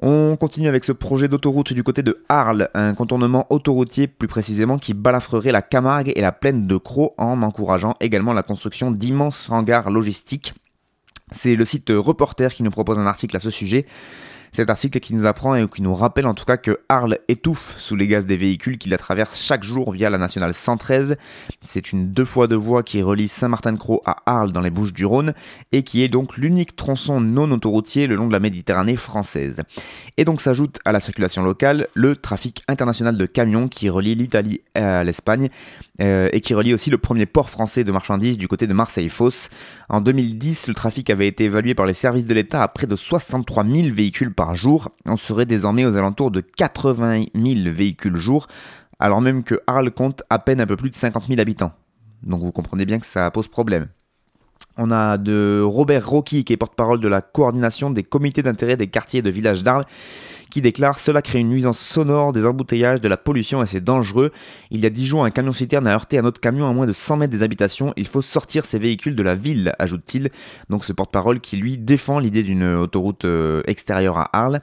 On 0.00 0.36
continue 0.36 0.68
avec 0.68 0.84
ce 0.84 0.92
projet 0.92 1.26
d'autoroute 1.26 1.72
du 1.72 1.82
côté 1.82 2.02
de 2.02 2.22
Arles, 2.28 2.68
un 2.74 2.94
contournement 2.94 3.46
autoroutier 3.50 4.06
plus 4.06 4.28
précisément 4.28 4.78
qui 4.78 4.94
balafrerait 4.94 5.50
la 5.50 5.62
Camargue 5.62 6.12
et 6.14 6.20
la 6.20 6.30
plaine 6.30 6.68
de 6.68 6.76
Croix 6.76 7.14
en 7.18 7.42
encourageant 7.42 7.96
également 8.00 8.32
la 8.32 8.44
construction 8.44 8.92
d'immenses 8.92 9.50
hangars 9.50 9.90
logistiques. 9.90 10.54
C'est 11.32 11.56
le 11.56 11.64
site 11.64 11.90
Reporter 11.90 12.54
qui 12.54 12.62
nous 12.62 12.70
propose 12.70 12.98
un 12.98 13.06
article 13.06 13.36
à 13.36 13.40
ce 13.40 13.50
sujet. 13.50 13.86
Cet 14.52 14.70
article 14.70 15.00
qui 15.00 15.14
nous 15.14 15.26
apprend 15.26 15.54
et 15.54 15.68
qui 15.68 15.82
nous 15.82 15.94
rappelle 15.94 16.26
en 16.26 16.34
tout 16.34 16.44
cas 16.44 16.56
que 16.56 16.80
Arles 16.88 17.18
étouffe 17.28 17.76
sous 17.78 17.96
les 17.96 18.06
gaz 18.06 18.26
des 18.26 18.36
véhicules 18.36 18.78
qui 18.78 18.88
la 18.88 18.98
traversent 18.98 19.40
chaque 19.40 19.62
jour 19.62 19.92
via 19.92 20.10
la 20.10 20.18
nationale 20.18 20.54
113. 20.54 21.16
C'est 21.60 21.92
une 21.92 22.12
deux 22.12 22.24
fois 22.24 22.46
deux 22.46 22.56
voies 22.56 22.82
qui 22.82 23.02
relie 23.02 23.28
Saint-Martin-de-Croix 23.28 24.00
à 24.04 24.16
Arles 24.26 24.52
dans 24.52 24.60
les 24.60 24.70
Bouches 24.70 24.92
du 24.92 25.04
Rhône 25.04 25.34
et 25.72 25.82
qui 25.82 26.02
est 26.02 26.08
donc 26.08 26.36
l'unique 26.36 26.76
tronçon 26.76 27.20
non 27.20 27.50
autoroutier 27.50 28.06
le 28.06 28.16
long 28.16 28.26
de 28.26 28.32
la 28.32 28.40
Méditerranée 28.40 28.96
française. 28.96 29.62
Et 30.16 30.24
donc 30.24 30.40
s'ajoute 30.40 30.78
à 30.84 30.92
la 30.92 31.00
circulation 31.00 31.42
locale 31.42 31.88
le 31.94 32.16
trafic 32.16 32.62
international 32.68 33.16
de 33.16 33.26
camions 33.26 33.68
qui 33.68 33.88
relie 33.88 34.14
l'Italie 34.14 34.60
à 34.74 35.04
l'Espagne 35.04 35.48
euh, 36.00 36.28
et 36.32 36.40
qui 36.40 36.54
relie 36.54 36.72
aussi 36.72 36.90
le 36.90 36.98
premier 36.98 37.26
port 37.26 37.50
français 37.50 37.84
de 37.84 37.90
marchandises 37.90 38.38
du 38.38 38.46
côté 38.48 38.66
de 38.66 38.72
Marseille-Fosse. 38.72 39.48
En 39.88 40.00
2010, 40.00 40.68
le 40.68 40.74
trafic 40.74 41.10
avait 41.10 41.26
été 41.26 41.44
évalué 41.44 41.74
par 41.74 41.86
les 41.86 41.92
services 41.92 42.26
de 42.26 42.34
l'État 42.34 42.62
à 42.62 42.68
près 42.68 42.86
de 42.86 42.94
63 42.96 43.64
000 43.64 43.94
véhicules 43.94 44.32
par 44.32 44.54
jour. 44.54 44.90
On 45.06 45.16
serait 45.16 45.46
désormais 45.46 45.84
aux 45.84 45.96
alentours 45.96 46.30
de 46.30 46.40
80 46.40 47.24
000 47.34 47.74
véhicules 47.74 48.16
jour, 48.16 48.46
alors 48.98 49.20
même 49.20 49.42
que 49.42 49.60
Arles 49.66 49.90
compte 49.90 50.22
à 50.30 50.38
peine 50.38 50.60
un 50.60 50.66
peu 50.66 50.76
plus 50.76 50.90
de 50.90 50.94
50 50.94 51.26
000 51.26 51.40
habitants. 51.40 51.72
Donc 52.22 52.42
vous 52.42 52.52
comprenez 52.52 52.84
bien 52.84 52.98
que 52.98 53.06
ça 53.06 53.30
pose 53.30 53.48
problème. 53.48 53.88
On 54.76 54.92
a 54.92 55.18
de 55.18 55.60
Robert 55.64 56.08
Rocky 56.08 56.44
qui 56.44 56.52
est 56.52 56.56
porte-parole 56.56 57.00
de 57.00 57.08
la 57.08 57.20
coordination 57.20 57.90
des 57.90 58.04
comités 58.04 58.42
d'intérêt 58.42 58.76
des 58.76 58.86
quartiers 58.86 59.22
de 59.22 59.30
village 59.30 59.64
d'Arles 59.64 59.84
qui 60.50 60.62
déclare 60.62 60.98
Cela 60.98 61.22
crée 61.22 61.40
une 61.40 61.48
nuisance 61.48 61.78
sonore, 61.78 62.32
des 62.32 62.46
embouteillages, 62.46 63.00
de 63.00 63.08
la 63.08 63.16
pollution 63.16 63.62
et 63.62 63.66
c'est 63.66 63.82
dangereux. 63.82 64.32
Il 64.70 64.80
y 64.80 64.86
a 64.86 64.90
10 64.90 65.06
jours, 65.06 65.24
un 65.24 65.30
camion 65.30 65.52
citerne 65.52 65.86
a 65.86 65.94
heurté 65.94 66.18
un 66.18 66.24
autre 66.24 66.40
camion 66.40 66.68
à 66.68 66.72
moins 66.72 66.86
de 66.86 66.92
100 66.92 67.18
mètres 67.18 67.32
des 67.32 67.42
habitations. 67.42 67.92
Il 67.96 68.06
faut 68.06 68.22
sortir 68.22 68.64
ces 68.64 68.78
véhicules 68.78 69.14
de 69.14 69.22
la 69.22 69.34
ville, 69.34 69.74
ajoute-t-il. 69.78 70.30
Donc 70.68 70.84
ce 70.84 70.92
porte-parole 70.92 71.40
qui 71.40 71.56
lui 71.56 71.78
défend 71.78 72.18
l'idée 72.18 72.42
d'une 72.42 72.64
autoroute 72.64 73.24
euh, 73.24 73.62
extérieure 73.66 74.18
à 74.18 74.36
Arles. 74.36 74.60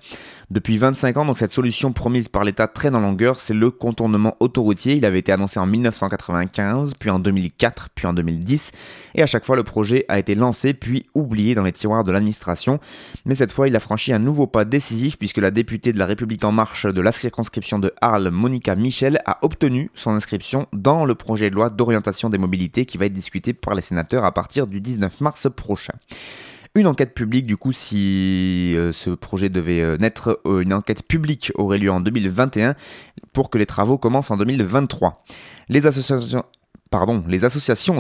Depuis 0.52 0.78
25 0.78 1.18
ans, 1.18 1.26
donc 1.26 1.38
cette 1.38 1.52
solution 1.52 1.92
promise 1.92 2.30
par 2.30 2.44
l'État 2.44 2.68
traîne 2.68 2.96
en 2.96 3.00
longueur, 3.00 3.40
c'est 3.40 3.54
le 3.54 3.72
contournement 3.72 4.38
autoroutier. 4.40 4.96
Il 4.96 5.06
avait 5.06 5.20
été 5.20 5.32
annoncé 5.32 5.60
en 5.60 5.66
1995, 5.66 6.94
puis 7.00 7.10
en 7.10 7.18
2004, 7.20 7.90
puis 7.96 8.06
en 8.06 8.14
2010, 8.14 8.72
et 9.16 9.24
à 9.24 9.26
chaque 9.26 9.46
fois 9.46 9.56
le 9.56 9.64
projet 9.64 10.06
a 10.08 10.20
été 10.20 10.36
lancé 10.36 10.74
puis 10.74 11.06
oublié 11.16 11.56
dans 11.56 11.64
les 11.64 11.72
tiroirs 11.72 12.04
de 12.04 12.12
l'administration. 12.12 12.80
Mais 13.26 13.36
cette 13.36 13.52
fois, 13.52 13.68
il 13.68 13.76
a 13.76 13.80
franchi 13.80 14.14
un 14.14 14.20
nouveau 14.20 14.48
pas 14.48 14.66
décisif 14.66 15.18
puisque 15.18 15.38
la 15.38 15.52
députée 15.52 15.75
de 15.78 16.00
la 16.00 16.06
République 16.06 16.44
en 16.44 16.52
marche 16.52 16.86
de 16.86 17.02
la 17.02 17.12
circonscription 17.12 17.80
de 17.80 17.94
Arles, 18.02 18.30
Monica 18.30 18.76
Michel, 18.76 19.22
a 19.26 19.40
obtenu 19.42 19.92
son 19.94 20.12
inscription 20.12 20.68
dans 20.74 21.06
le 21.06 21.16
projet 21.16 21.50
de 21.50 21.56
loi 21.56 21.70
d'orientation 21.70 22.30
des 22.30 22.38
mobilités 22.38 22.86
qui 22.86 22.98
va 22.98 23.06
être 23.06 23.14
discuté 23.14 23.54
par 23.54 23.76
les 23.76 23.82
sénateurs 23.82 24.26
à 24.26 24.34
partir 24.34 24.68
du 24.68 24.82
19 24.82 25.22
mars 25.22 25.48
prochain 25.56 25.94
une 26.76 26.88
enquête 26.88 27.14
publique, 27.14 27.46
du 27.46 27.56
coup, 27.56 27.72
si 27.72 28.74
euh, 28.76 28.92
ce 28.92 29.10
projet 29.10 29.48
devait 29.48 29.80
euh, 29.80 29.98
naître, 29.98 30.42
euh, 30.46 30.60
une 30.60 30.74
enquête 30.74 31.08
publique 31.08 31.54
aurait 31.56 31.78
lieu 31.78 31.90
en 31.90 32.02
2021 32.02 32.76
pour 33.32 33.50
que 33.50 33.58
les 33.58 33.66
travaux 33.66 33.98
commencent 33.98 34.30
en 34.30 34.38
2023. 34.38 35.24
Les 35.70 35.86
associations, 35.86 36.44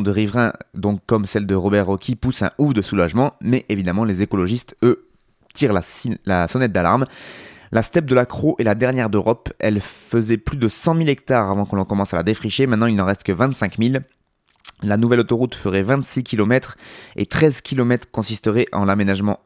de 0.01 0.11
riverains, 0.11 0.51
donc 0.73 0.99
comme 1.05 1.25
celle 1.25 1.47
de 1.47 1.55
Robert 1.55 1.85
Rocky, 1.85 2.17
poussent 2.17 2.43
un 2.43 2.51
ouf 2.57 2.73
de 2.73 2.81
soulagement, 2.81 3.33
mais 3.39 3.65
évidemment 3.69 4.03
les 4.03 4.21
écologistes, 4.21 4.75
eux, 4.83 5.07
tirent 5.53 5.73
la 5.73 6.47
sonnette 6.47 6.73
d'alarme. 6.73 7.05
La 7.71 7.83
steppe 7.83 8.05
de 8.05 8.15
la 8.15 8.25
Croix 8.25 8.55
est 8.59 8.63
la 8.63 8.75
dernière 8.75 9.09
d'Europe. 9.09 9.51
Elle 9.59 9.81
faisait 9.81 10.37
plus 10.37 10.57
de 10.57 10.67
100 10.67 10.95
000 10.95 11.09
hectares 11.09 11.49
avant 11.49 11.65
qu'on 11.65 11.83
commence 11.85 12.13
à 12.13 12.17
la 12.17 12.23
défricher. 12.23 12.67
Maintenant, 12.67 12.87
il 12.87 12.95
n'en 12.95 13.05
reste 13.05 13.23
que 13.23 13.31
25 13.31 13.77
000. 13.79 14.03
La 14.83 14.97
nouvelle 14.97 15.21
autoroute 15.21 15.55
ferait 15.55 15.83
26 15.83 16.23
km 16.23 16.77
et 17.15 17.25
13 17.25 17.61
km 17.61 18.07
consisterait 18.11 18.65
en 18.71 18.85
l'aménagement 18.85 19.39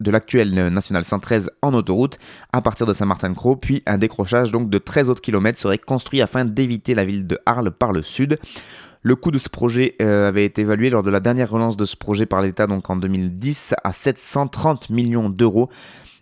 de 0.00 0.10
l'actuelle 0.10 0.52
nationale 0.68 1.04
113 1.04 1.50
en 1.60 1.74
autoroute 1.74 2.18
à 2.52 2.62
partir 2.62 2.86
de 2.86 2.94
Saint-Martin-de-Croix, 2.94 3.60
puis 3.60 3.82
un 3.84 3.98
décrochage 3.98 4.50
de 4.50 4.78
13 4.78 5.10
autres 5.10 5.20
kilomètres 5.20 5.58
serait 5.58 5.78
construit 5.78 6.22
afin 6.22 6.46
d'éviter 6.46 6.94
la 6.94 7.04
ville 7.04 7.26
de 7.26 7.38
Arles 7.44 7.70
par 7.70 7.92
le 7.92 8.02
sud. 8.02 8.38
Le 9.02 9.16
coût 9.16 9.30
de 9.30 9.38
ce 9.38 9.48
projet 9.48 9.96
euh, 10.02 10.28
avait 10.28 10.44
été 10.44 10.62
évalué 10.62 10.90
lors 10.90 11.02
de 11.02 11.10
la 11.10 11.20
dernière 11.20 11.50
relance 11.50 11.76
de 11.76 11.86
ce 11.86 11.96
projet 11.96 12.26
par 12.26 12.42
l'État, 12.42 12.66
donc 12.66 12.90
en 12.90 12.96
2010, 12.96 13.74
à 13.82 13.92
730 13.92 14.90
millions 14.90 15.30
d'euros. 15.30 15.70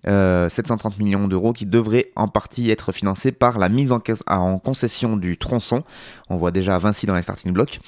730 0.09 0.95
euh, 0.95 1.03
millions 1.03 1.29
d'euros 1.29 1.53
qui 1.53 1.67
devraient 1.67 2.11
en 2.17 2.29
partie 2.29 2.71
être 2.71 2.93
financés 2.93 3.33
par 3.33 3.59
la 3.59 3.69
mise 3.69 3.93
en, 3.93 4.01
en, 4.27 4.59
concession 4.59 5.17
du 5.17 5.37
tronçon. 5.37 5.85
On 6.31 6.37
voit 6.37 6.51
déjà 6.51 6.79
Vinci 6.79 7.07
dans 7.07 7.15
les 7.15 7.23
starting 7.23 7.53
blocks. 7.53 7.81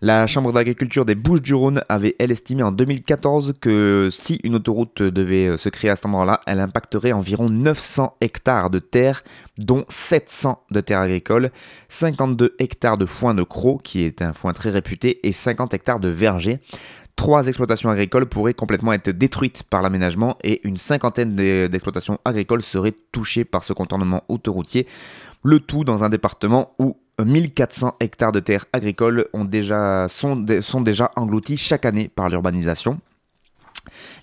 La 0.00 0.26
Chambre 0.26 0.52
d'agriculture 0.52 1.04
des 1.04 1.14
Bouches-du-Rhône 1.14 1.82
avait, 1.88 2.16
elle, 2.18 2.30
estimé 2.30 2.62
en 2.62 2.72
2014 2.72 3.54
que 3.60 4.08
si 4.10 4.40
une 4.44 4.56
autoroute 4.56 5.02
devait 5.02 5.46
euh, 5.46 5.56
se 5.56 5.68
créer 5.68 5.90
à 5.90 5.96
cet 5.96 6.06
endroit-là, 6.06 6.40
elle 6.46 6.60
impacterait 6.60 7.12
environ 7.12 7.48
900 7.48 8.16
hectares 8.20 8.70
de 8.70 8.80
terre, 8.80 9.22
dont 9.58 9.84
700 9.88 10.62
de 10.70 10.80
terres 10.80 11.00
agricoles, 11.00 11.50
52 11.88 12.56
hectares 12.58 12.98
de 12.98 13.06
foin 13.06 13.34
de 13.34 13.42
Croc, 13.42 13.82
qui 13.82 14.02
est 14.02 14.22
un 14.22 14.32
foin 14.32 14.52
très 14.52 14.70
réputé, 14.70 15.20
et 15.26 15.32
50 15.32 15.74
hectares 15.74 16.00
de 16.00 16.08
vergers 16.08 16.60
trois 17.18 17.48
exploitations 17.48 17.90
agricoles 17.90 18.26
pourraient 18.26 18.54
complètement 18.54 18.92
être 18.92 19.10
détruites 19.10 19.64
par 19.64 19.82
l'aménagement 19.82 20.38
et 20.44 20.66
une 20.66 20.76
cinquantaine 20.76 21.34
d'exploitations 21.34 22.18
agricoles 22.24 22.62
seraient 22.62 22.94
touchées 23.10 23.44
par 23.44 23.64
ce 23.64 23.72
contournement 23.72 24.22
autoroutier. 24.28 24.86
Le 25.42 25.58
tout 25.58 25.82
dans 25.82 26.04
un 26.04 26.10
département 26.10 26.74
où 26.78 26.96
1400 27.22 27.96
hectares 27.98 28.30
de 28.30 28.38
terres 28.38 28.66
agricoles 28.72 29.26
sont 30.08 30.36
déjà 30.44 31.10
engloutis 31.16 31.56
chaque 31.56 31.84
année 31.84 32.08
par 32.08 32.28
l'urbanisation. 32.28 33.00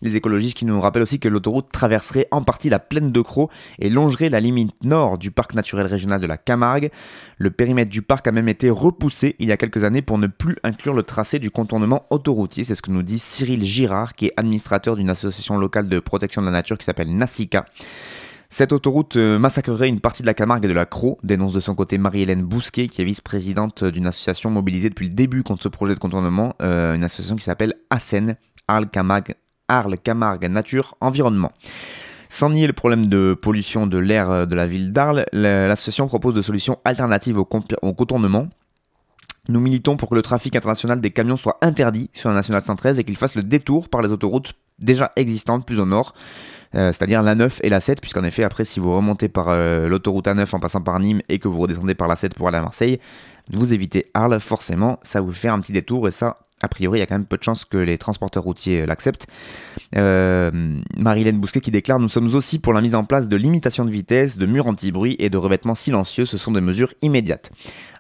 Les 0.01 0.15
écologistes 0.15 0.57
qui 0.57 0.65
nous 0.65 0.79
rappellent 0.79 1.03
aussi 1.03 1.19
que 1.19 1.29
l'autoroute 1.29 1.69
traverserait 1.71 2.27
en 2.31 2.43
partie 2.43 2.69
la 2.69 2.79
plaine 2.79 3.11
de 3.11 3.21
Croix 3.21 3.49
et 3.79 3.89
longerait 3.89 4.29
la 4.29 4.39
limite 4.39 4.73
nord 4.83 5.17
du 5.17 5.31
parc 5.31 5.53
naturel 5.53 5.87
régional 5.87 6.21
de 6.21 6.27
la 6.27 6.37
Camargue. 6.37 6.91
Le 7.37 7.51
périmètre 7.51 7.91
du 7.91 8.01
parc 8.01 8.27
a 8.27 8.31
même 8.31 8.49
été 8.49 8.69
repoussé 8.69 9.35
il 9.39 9.49
y 9.49 9.51
a 9.51 9.57
quelques 9.57 9.83
années 9.83 10.01
pour 10.01 10.17
ne 10.17 10.27
plus 10.27 10.55
inclure 10.63 10.93
le 10.93 11.03
tracé 11.03 11.39
du 11.39 11.51
contournement 11.51 12.05
autoroutier. 12.09 12.63
C'est 12.63 12.75
ce 12.75 12.81
que 12.81 12.91
nous 12.91 13.03
dit 13.03 13.19
Cyril 13.19 13.63
Girard, 13.63 14.15
qui 14.15 14.27
est 14.27 14.33
administrateur 14.37 14.95
d'une 14.95 15.09
association 15.09 15.57
locale 15.57 15.89
de 15.89 15.99
protection 15.99 16.41
de 16.41 16.47
la 16.47 16.51
nature 16.51 16.77
qui 16.77 16.85
s'appelle 16.85 17.15
Nassica. 17.15 17.65
Cette 18.49 18.71
autoroute 18.71 19.17
euh, 19.17 19.39
massacrerait 19.39 19.89
une 19.89 19.99
partie 19.99 20.21
de 20.21 20.27
la 20.27 20.33
Camargue 20.33 20.65
et 20.65 20.67
de 20.67 20.73
la 20.73 20.85
Croix, 20.85 21.17
dénonce 21.23 21.53
de 21.53 21.59
son 21.59 21.75
côté 21.75 21.97
Marie-Hélène 21.97 22.43
Bousquet, 22.43 22.87
qui 22.87 23.01
est 23.01 23.05
vice-présidente 23.05 23.83
d'une 23.83 24.07
association 24.07 24.49
mobilisée 24.49 24.89
depuis 24.89 25.07
le 25.07 25.13
début 25.13 25.43
contre 25.43 25.63
ce 25.63 25.67
projet 25.67 25.93
de 25.93 25.99
contournement, 25.99 26.53
euh, 26.61 26.95
une 26.95 27.03
association 27.03 27.35
qui 27.35 27.43
s'appelle 27.43 27.73
ASEN, 27.89 28.37
Arles 28.67 28.87
Camargue 28.87 29.35
Arles, 29.67 29.97
Camargue, 29.97 30.45
Nature, 30.49 30.95
Environnement. 31.01 31.51
Sans 32.29 32.49
nier 32.49 32.67
le 32.67 32.73
problème 32.73 33.07
de 33.07 33.33
pollution 33.39 33.87
de 33.87 33.97
l'air 33.97 34.29
euh, 34.29 34.45
de 34.45 34.55
la 34.55 34.67
ville 34.67 34.91
d'Arles, 34.91 35.25
l'association 35.31 36.07
propose 36.07 36.33
des 36.33 36.41
solutions 36.41 36.79
alternatives 36.83 37.37
au, 37.37 37.45
contournement. 37.45 38.47
Nous 39.47 39.59
militons 39.59 39.95
pour 39.95 40.09
que 40.09 40.15
le 40.15 40.23
trafic 40.23 40.55
international 40.55 40.99
des 40.99 41.11
camions 41.11 41.37
soit 41.37 41.57
interdit 41.61 42.09
sur 42.13 42.29
la 42.29 42.35
nationale 42.35 42.63
113 42.63 42.99
et 42.99 43.03
qu'il 43.03 43.15
fasse 43.15 43.35
le 43.35 43.43
détour 43.43 43.89
par 43.89 44.01
les 44.01 44.11
autoroutes 44.11 44.53
déjà 44.79 45.11
existantes 45.15 45.65
plus 45.65 45.79
au 45.79 45.85
nord, 45.85 46.13
euh, 46.73 46.91
c'est-à-dire 46.91 47.21
la 47.21 47.35
9 47.35 47.61
et 47.63 47.69
la 47.69 47.79
7, 47.79 48.01
puisqu'en 48.01 48.23
effet, 48.23 48.43
après, 48.43 48.65
si 48.65 48.79
vous 48.79 48.93
remontez 48.93 49.29
par 49.29 49.49
euh, 49.49 49.87
l'autoroute 49.87 50.25
A9 50.25 50.53
en 50.55 50.59
passant 50.59 50.81
par 50.81 50.99
Nîmes 50.99 51.21
et 51.29 51.39
que 51.39 51.47
vous 51.47 51.59
redescendez 51.59 51.95
par 51.95 52.07
la 52.07 52.15
7 52.15 52.33
pour 52.33 52.47
aller 52.47 52.57
à 52.57 52.61
Marseille, 52.61 52.99
vous 53.51 53.73
évitez 53.73 54.07
Arles, 54.13 54.39
forcément, 54.39 54.99
ça 55.03 55.21
vous 55.21 55.31
fait 55.31 55.47
un 55.47 55.59
petit 55.59 55.71
détour 55.71 56.07
et 56.07 56.11
ça, 56.11 56.39
a 56.65 56.67
priori, 56.67 56.99
il 56.99 57.01
y 57.01 57.03
a 57.03 57.05
quand 57.05 57.15
même 57.15 57.25
peu 57.25 57.37
de 57.37 57.43
chances 57.43 57.63
que 57.63 57.77
les 57.77 57.97
transporteurs 57.97 58.43
routiers 58.43 58.85
l'acceptent. 58.85 59.27
Euh, 59.95 60.51
Marilène 60.97 61.39
Bousquet 61.39 61.61
qui 61.61 61.71
déclare 61.71 61.99
Nous 61.99 62.09
sommes 62.09 62.33
aussi 62.35 62.59
pour 62.59 62.73
la 62.73 62.81
mise 62.81 62.95
en 62.95 63.03
place 63.03 63.27
de 63.27 63.35
limitations 63.35 63.85
de 63.85 63.91
vitesse, 63.91 64.37
de 64.37 64.45
murs 64.45 64.67
anti-bruit 64.67 65.15
et 65.19 65.29
de 65.29 65.37
revêtements 65.37 65.75
silencieux. 65.75 66.25
Ce 66.25 66.37
sont 66.37 66.51
des 66.51 66.61
mesures 66.61 66.93
immédiates. 67.01 67.51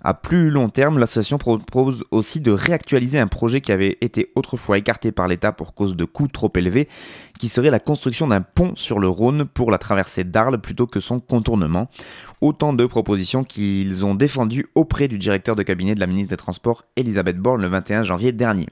À 0.07 0.13
plus 0.13 0.51
long 0.51 0.69
terme, 0.69 0.99
l'association 0.99 1.39
propose 1.39 2.03
aussi 2.11 2.39
de 2.39 2.51
réactualiser 2.51 3.17
un 3.17 3.25
projet 3.25 3.59
qui 3.61 3.71
avait 3.71 3.97
été 4.01 4.31
autrefois 4.35 4.77
écarté 4.77 5.11
par 5.11 5.27
l'État 5.27 5.51
pour 5.51 5.73
cause 5.73 5.95
de 5.95 6.05
coûts 6.05 6.27
trop 6.27 6.51
élevés, 6.55 6.87
qui 7.39 7.49
serait 7.49 7.71
la 7.71 7.79
construction 7.79 8.27
d'un 8.27 8.41
pont 8.41 8.73
sur 8.75 8.99
le 8.99 9.09
Rhône 9.09 9.45
pour 9.45 9.71
la 9.71 9.79
traversée 9.79 10.23
d'Arles 10.23 10.61
plutôt 10.61 10.85
que 10.85 10.99
son 10.99 11.19
contournement. 11.19 11.89
Autant 12.39 12.71
de 12.71 12.85
propositions 12.85 13.43
qu'ils 13.43 14.05
ont 14.05 14.13
défendues 14.13 14.67
auprès 14.75 15.07
du 15.07 15.17
directeur 15.17 15.55
de 15.55 15.63
cabinet 15.63 15.95
de 15.95 15.99
la 15.99 16.05
ministre 16.05 16.29
des 16.29 16.37
Transports, 16.37 16.83
Elisabeth 16.97 17.39
Borne, 17.39 17.63
le 17.63 17.67
21 17.67 18.03
janvier 18.03 18.31
dernier. 18.31 18.67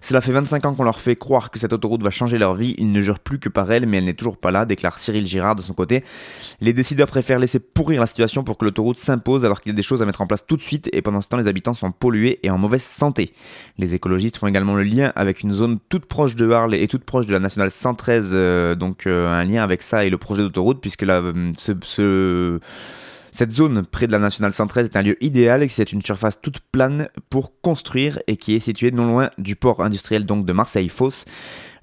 Cela 0.00 0.20
fait 0.20 0.32
25 0.32 0.64
ans 0.66 0.74
qu'on 0.74 0.84
leur 0.84 1.00
fait 1.00 1.16
croire 1.16 1.50
que 1.50 1.58
cette 1.58 1.72
autoroute 1.72 2.02
va 2.02 2.10
changer 2.10 2.38
leur 2.38 2.54
vie, 2.54 2.74
ils 2.78 2.90
ne 2.90 3.02
jurent 3.02 3.18
plus 3.18 3.38
que 3.38 3.48
par 3.48 3.70
elle, 3.70 3.86
mais 3.86 3.98
elle 3.98 4.04
n'est 4.04 4.14
toujours 4.14 4.36
pas 4.36 4.50
là, 4.50 4.64
déclare 4.64 4.98
Cyril 4.98 5.26
Girard 5.26 5.56
de 5.56 5.62
son 5.62 5.74
côté. 5.74 6.04
Les 6.60 6.72
décideurs 6.72 7.08
préfèrent 7.08 7.38
laisser 7.38 7.58
pourrir 7.58 8.00
la 8.00 8.06
situation 8.06 8.44
pour 8.44 8.58
que 8.58 8.64
l'autoroute 8.64 8.98
s'impose 8.98 9.44
alors 9.44 9.60
qu'il 9.60 9.72
y 9.72 9.74
a 9.74 9.76
des 9.76 9.82
choses 9.82 10.02
à 10.02 10.06
mettre 10.06 10.20
en 10.20 10.26
place 10.26 10.46
tout 10.46 10.56
de 10.56 10.62
suite 10.62 10.88
et 10.92 11.02
pendant 11.02 11.20
ce 11.20 11.28
temps 11.28 11.36
les 11.36 11.48
habitants 11.48 11.74
sont 11.74 11.92
pollués 11.92 12.38
et 12.42 12.50
en 12.50 12.58
mauvaise 12.58 12.82
santé. 12.82 13.32
Les 13.78 13.94
écologistes 13.94 14.36
font 14.38 14.46
également 14.46 14.74
le 14.74 14.82
lien 14.82 15.12
avec 15.16 15.42
une 15.42 15.52
zone 15.52 15.78
toute 15.88 16.06
proche 16.06 16.36
de 16.36 16.50
Arles 16.50 16.74
et 16.74 16.88
toute 16.88 17.04
proche 17.04 17.26
de 17.26 17.32
la 17.32 17.40
nationale 17.40 17.70
113, 17.70 18.30
euh, 18.32 18.74
donc 18.74 19.06
euh, 19.06 19.28
un 19.28 19.44
lien 19.44 19.62
avec 19.62 19.82
ça 19.82 20.04
et 20.04 20.10
le 20.10 20.18
projet 20.18 20.42
d'autoroute 20.42 20.80
puisque 20.80 21.02
là, 21.02 21.20
euh, 21.20 21.52
ce 21.56 22.60
cette 23.36 23.52
zone 23.52 23.84
près 23.84 24.06
de 24.06 24.12
la 24.12 24.18
nationale 24.18 24.54
113 24.54 24.86
est 24.86 24.96
un 24.96 25.02
lieu 25.02 25.22
idéal 25.22 25.62
et 25.62 25.68
c'est 25.68 25.92
une 25.92 26.02
surface 26.02 26.40
toute 26.40 26.60
plane 26.72 27.08
pour 27.28 27.60
construire 27.60 28.18
et 28.28 28.38
qui 28.38 28.54
est 28.54 28.60
située 28.60 28.90
non 28.90 29.06
loin 29.06 29.30
du 29.36 29.56
port 29.56 29.82
industriel 29.82 30.24
donc 30.24 30.46
de 30.46 30.54
Marseille-Fosse. 30.54 31.26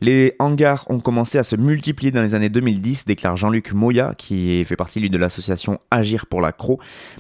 Les 0.01 0.35
hangars 0.39 0.87
ont 0.89 0.99
commencé 0.99 1.37
à 1.37 1.43
se 1.43 1.55
multiplier 1.55 2.11
dans 2.11 2.23
les 2.23 2.33
années 2.33 2.49
2010, 2.49 3.05
déclare 3.05 3.37
Jean-Luc 3.37 3.71
Moya, 3.71 4.15
qui 4.17 4.65
fait 4.65 4.75
partie 4.75 5.07
de 5.07 5.17
l'association 5.17 5.79
Agir 5.91 6.25
pour 6.25 6.41
la 6.41 6.53
Croix. 6.53 6.77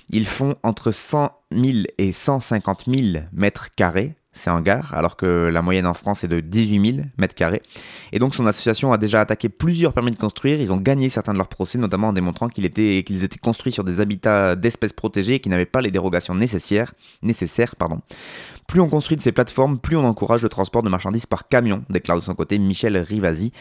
Ils 0.09 0.25
font 0.25 0.55
entre 0.63 0.89
100 0.89 1.31
000 1.51 1.85
et 1.99 2.11
150 2.11 2.85
000 2.87 3.25
mètres 3.33 3.69
carrés, 3.75 4.15
c'est 4.33 4.49
un 4.49 4.61
gare, 4.61 4.93
alors 4.93 5.15
que 5.15 5.49
la 5.51 5.61
moyenne 5.61 5.85
en 5.85 5.93
France 5.93 6.23
est 6.23 6.27
de 6.27 6.39
18 6.39 6.95
000 6.95 7.07
mètres 7.17 7.35
carrés. 7.35 7.61
Et 8.11 8.19
donc 8.19 8.35
son 8.35 8.45
association 8.47 8.91
a 8.91 8.97
déjà 8.97 9.21
attaqué 9.21 9.47
plusieurs 9.47 9.93
permis 9.93 10.11
de 10.11 10.17
construire. 10.17 10.59
Ils 10.59 10.71
ont 10.71 10.77
gagné 10.77 11.09
certains 11.09 11.33
de 11.33 11.37
leurs 11.37 11.47
procès, 11.47 11.77
notamment 11.77 12.09
en 12.09 12.13
démontrant 12.13 12.49
qu'ils 12.49 12.65
étaient, 12.65 13.05
construits 13.41 13.71
sur 13.71 13.83
des 13.83 14.01
habitats 14.01 14.55
d'espèces 14.55 14.93
protégées 14.93 15.35
et 15.35 15.39
qui 15.39 15.49
n'avaient 15.49 15.65
pas 15.65 15.81
les 15.81 15.91
dérogations 15.91 16.35
nécessaires. 16.35 16.93
Plus 18.67 18.81
on 18.81 18.89
construit 18.89 19.17
de 19.17 19.21
ces 19.21 19.31
plateformes, 19.31 19.77
plus 19.77 19.97
on 19.97 20.03
encourage 20.03 20.41
le 20.41 20.49
transport 20.49 20.83
de 20.83 20.89
marchandises 20.89 21.25
par 21.25 21.47
camion, 21.47 21.83
déclare 21.89 22.17
de 22.17 22.23
son 22.23 22.33
côté 22.33 22.57
Michel 22.57 22.97
Rivasi. 22.97 23.53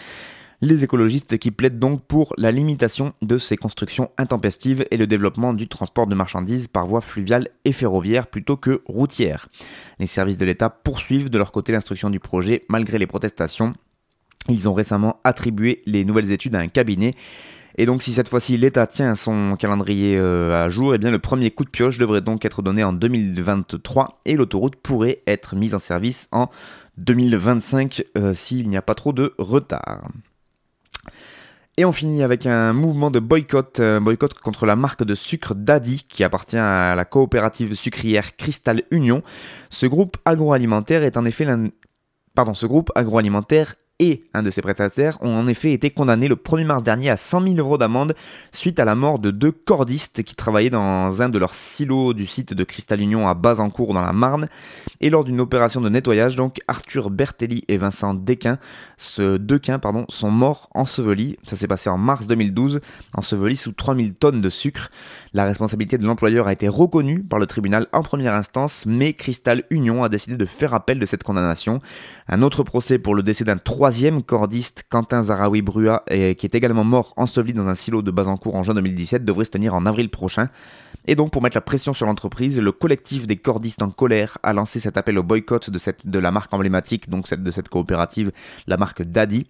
Les 0.64 0.85
écologistes 0.85 1.38
qui 1.38 1.51
plaident 1.51 1.81
donc 1.81 2.05
pour 2.05 2.35
la 2.38 2.53
limitation 2.53 3.14
de 3.20 3.37
ces 3.37 3.57
constructions 3.57 4.12
intempestives 4.16 4.87
et 4.92 4.96
le 4.96 5.09
développement 5.09 5.55
du 5.55 5.66
transport 5.66 6.07
de 6.07 6.14
marchandises 6.14 6.68
par 6.68 6.87
voie 6.87 7.01
fluviale 7.01 7.48
et 7.64 7.72
ferroviaire 7.72 8.29
plutôt 8.29 8.57
que 8.57 8.81
routière. 8.87 9.48
Les 9.98 10.07
services 10.07 10.38
de 10.38 10.44
l'État 10.44 10.70
poursuivent 10.70 11.31
de 11.31 11.38
leur 11.38 11.51
côté 11.51 11.72
l'instruction 11.72 12.11
du 12.11 12.20
projet 12.20 12.62
malgré 12.68 12.98
les 12.98 13.09
protestations. 13.09 13.72
Ils 14.48 14.68
ont 14.68 14.72
récemment 14.72 15.18
attribué 15.25 15.83
les 15.85 16.05
nouvelles 16.05 16.31
études 16.31 16.55
à 16.55 16.61
un 16.61 16.68
cabinet. 16.68 17.16
Et 17.77 17.85
donc 17.85 18.01
si 18.01 18.12
cette 18.12 18.29
fois-ci 18.29 18.57
l'État 18.57 18.87
tient 18.87 19.16
son 19.16 19.57
calendrier 19.57 20.16
euh, 20.16 20.64
à 20.64 20.68
jour, 20.68 20.94
eh 20.94 20.98
bien 20.98 21.11
le 21.11 21.18
premier 21.18 21.51
coup 21.51 21.64
de 21.64 21.70
pioche 21.70 21.98
devrait 21.98 22.20
donc 22.20 22.44
être 22.44 22.62
donné 22.62 22.85
en 22.85 22.92
2023 22.92 24.20
et 24.27 24.37
l'autoroute 24.37 24.77
pourrait 24.77 25.22
être 25.27 25.57
mise 25.57 25.75
en 25.75 25.81
service 25.81 26.29
en 26.31 26.51
2025 26.98 28.05
euh, 28.16 28.33
s'il 28.33 28.68
n'y 28.68 28.77
a 28.77 28.83
pas 28.83 28.94
trop 28.94 29.12
de 29.12 29.35
retard. 29.38 30.03
Et 31.78 31.85
on 31.87 31.92
finit 31.92 32.22
avec 32.22 32.44
un 32.46 32.72
mouvement 32.74 33.11
de 33.11 33.18
boycott, 33.18 33.80
boycott 33.80 34.35
contre 34.35 34.66
la 34.66 34.76
marque 34.76 35.04
de 35.04 35.14
sucre 35.14 35.54
Daddy 35.54 36.04
qui 36.06 36.22
appartient 36.22 36.58
à 36.58 36.94
la 36.94 37.04
coopérative 37.06 37.74
sucrière 37.74 38.37
Crystal 38.37 38.82
Union. 38.90 39.22
Ce 39.70 39.87
groupe 39.87 40.18
agroalimentaire 40.26 41.02
est 41.02 41.16
en 41.16 41.24
effet 41.24 41.46
l'un 41.46 41.68
Pardon, 42.35 42.54
ce 42.54 42.64
groupe 42.66 42.90
agroalimentaire 42.94 43.74
et 43.98 44.20
un 44.35 44.42
de 44.42 44.50
ses 44.50 44.62
prestataires 44.62 45.16
ont 45.20 45.35
en 45.35 45.46
effet 45.46 45.72
été 45.72 45.90
condamnés 45.90 46.26
le 46.26 46.35
1er 46.35 46.64
mars 46.64 46.83
dernier 46.83 47.11
à 47.11 47.16
100 47.16 47.42
000 47.42 47.55
euros 47.57 47.78
d'amende 47.78 48.14
suite 48.50 48.81
à 48.81 48.85
la 48.85 48.94
mort 48.94 49.18
de 49.18 49.31
deux 49.31 49.52
cordistes 49.52 50.22
qui 50.24 50.35
travaillaient 50.35 50.70
dans 50.70 51.22
un 51.22 51.28
de 51.28 51.38
leurs 51.38 51.55
silos 51.55 52.12
du 52.12 52.26
site 52.26 52.55
de 52.55 52.64
Cristal 52.64 53.00
Union 53.00 53.28
à 53.28 53.35
Bazancourt 53.35 53.94
dans 53.94 54.02
la 54.02 54.12
Marne. 54.12 54.48
Et 55.00 55.11
lors 55.11 55.24
d'une 55.24 55.40
opération 55.40 55.81
de 55.81 55.88
nettoyage, 55.88 56.37
donc 56.37 56.59
Arthur 56.66 57.11
Bertelli 57.11 57.64
et 57.68 57.76
Vincent 57.76 58.14
Desquin, 58.14 58.59
ce 58.96 59.37
Dequin, 59.37 59.78
pardon, 59.78 60.05
sont 60.09 60.31
morts 60.31 60.68
ensevelis. 60.74 61.37
Ça 61.44 61.57
s'est 61.57 61.68
passé 61.68 61.88
en 61.88 61.98
mars 61.98 62.26
2012, 62.26 62.81
ensevelis 63.14 63.57
sous 63.57 63.72
3000 63.72 64.14
tonnes 64.14 64.40
de 64.40 64.50
sucre. 64.50 64.90
La 65.33 65.44
responsabilité 65.44 65.98
de 65.98 66.07
l'employeur 66.07 66.46
a 66.46 66.52
été 66.52 66.66
reconnue 66.68 67.22
par 67.22 67.38
le 67.38 67.46
tribunal 67.46 67.87
en 67.92 68.02
première 68.02 68.35
instance, 68.35 68.85
mais 68.87 69.12
Cristal 69.12 69.62
Union 69.70 70.02
a 70.02 70.09
décidé 70.09 70.37
de 70.37 70.46
faire 70.46 70.74
appel 70.74 70.98
de 70.98 71.07
cette 71.07 71.22
condamnation. 71.22 71.81
Un 72.28 72.42
autre 72.42 72.62
procès 72.64 72.98
pour 72.98 73.14
le 73.14 73.22
décès 73.22 73.44
d'un 73.44 73.59
troisième 73.83 74.23
cordiste, 74.23 74.85
Quentin 74.88 75.23
Zaraoui 75.23 75.61
Brua, 75.61 76.05
qui 76.07 76.14
est 76.14 76.55
également 76.55 76.85
mort 76.85 77.14
enseveli 77.16 77.53
dans 77.53 77.66
un 77.66 77.75
silo 77.75 78.01
de 78.01 78.12
Bazancourt 78.12 78.55
en 78.55 78.62
juin 78.62 78.75
2017, 78.75 79.25
devrait 79.25 79.45
se 79.45 79.51
tenir 79.51 79.75
en 79.75 79.87
avril 79.87 80.09
prochain. 80.09 80.51
Et 81.09 81.16
donc, 81.16 81.33
pour 81.33 81.42
mettre 81.42 81.57
la 81.57 81.62
pression 81.62 81.92
sur 81.92 82.07
l'entreprise, 82.07 82.61
le 82.61 82.71
collectif 82.71 83.27
des 83.27 83.35
cordistes 83.35 83.83
en 83.83 83.90
colère 83.90 84.38
a 84.45 84.53
lancé 84.53 84.79
cet 84.79 84.97
appel 84.97 85.18
au 85.18 85.25
boycott 85.25 85.68
de, 85.68 86.18
la 86.21 86.31
marque 86.31 86.55
emblématique, 86.55 87.11
donc 87.11 87.29
de 87.35 87.51
cette 87.51 87.68
coopérative, 87.68 88.31
la 88.68 88.77
marque 88.77 89.03
Daddy. 89.03 89.49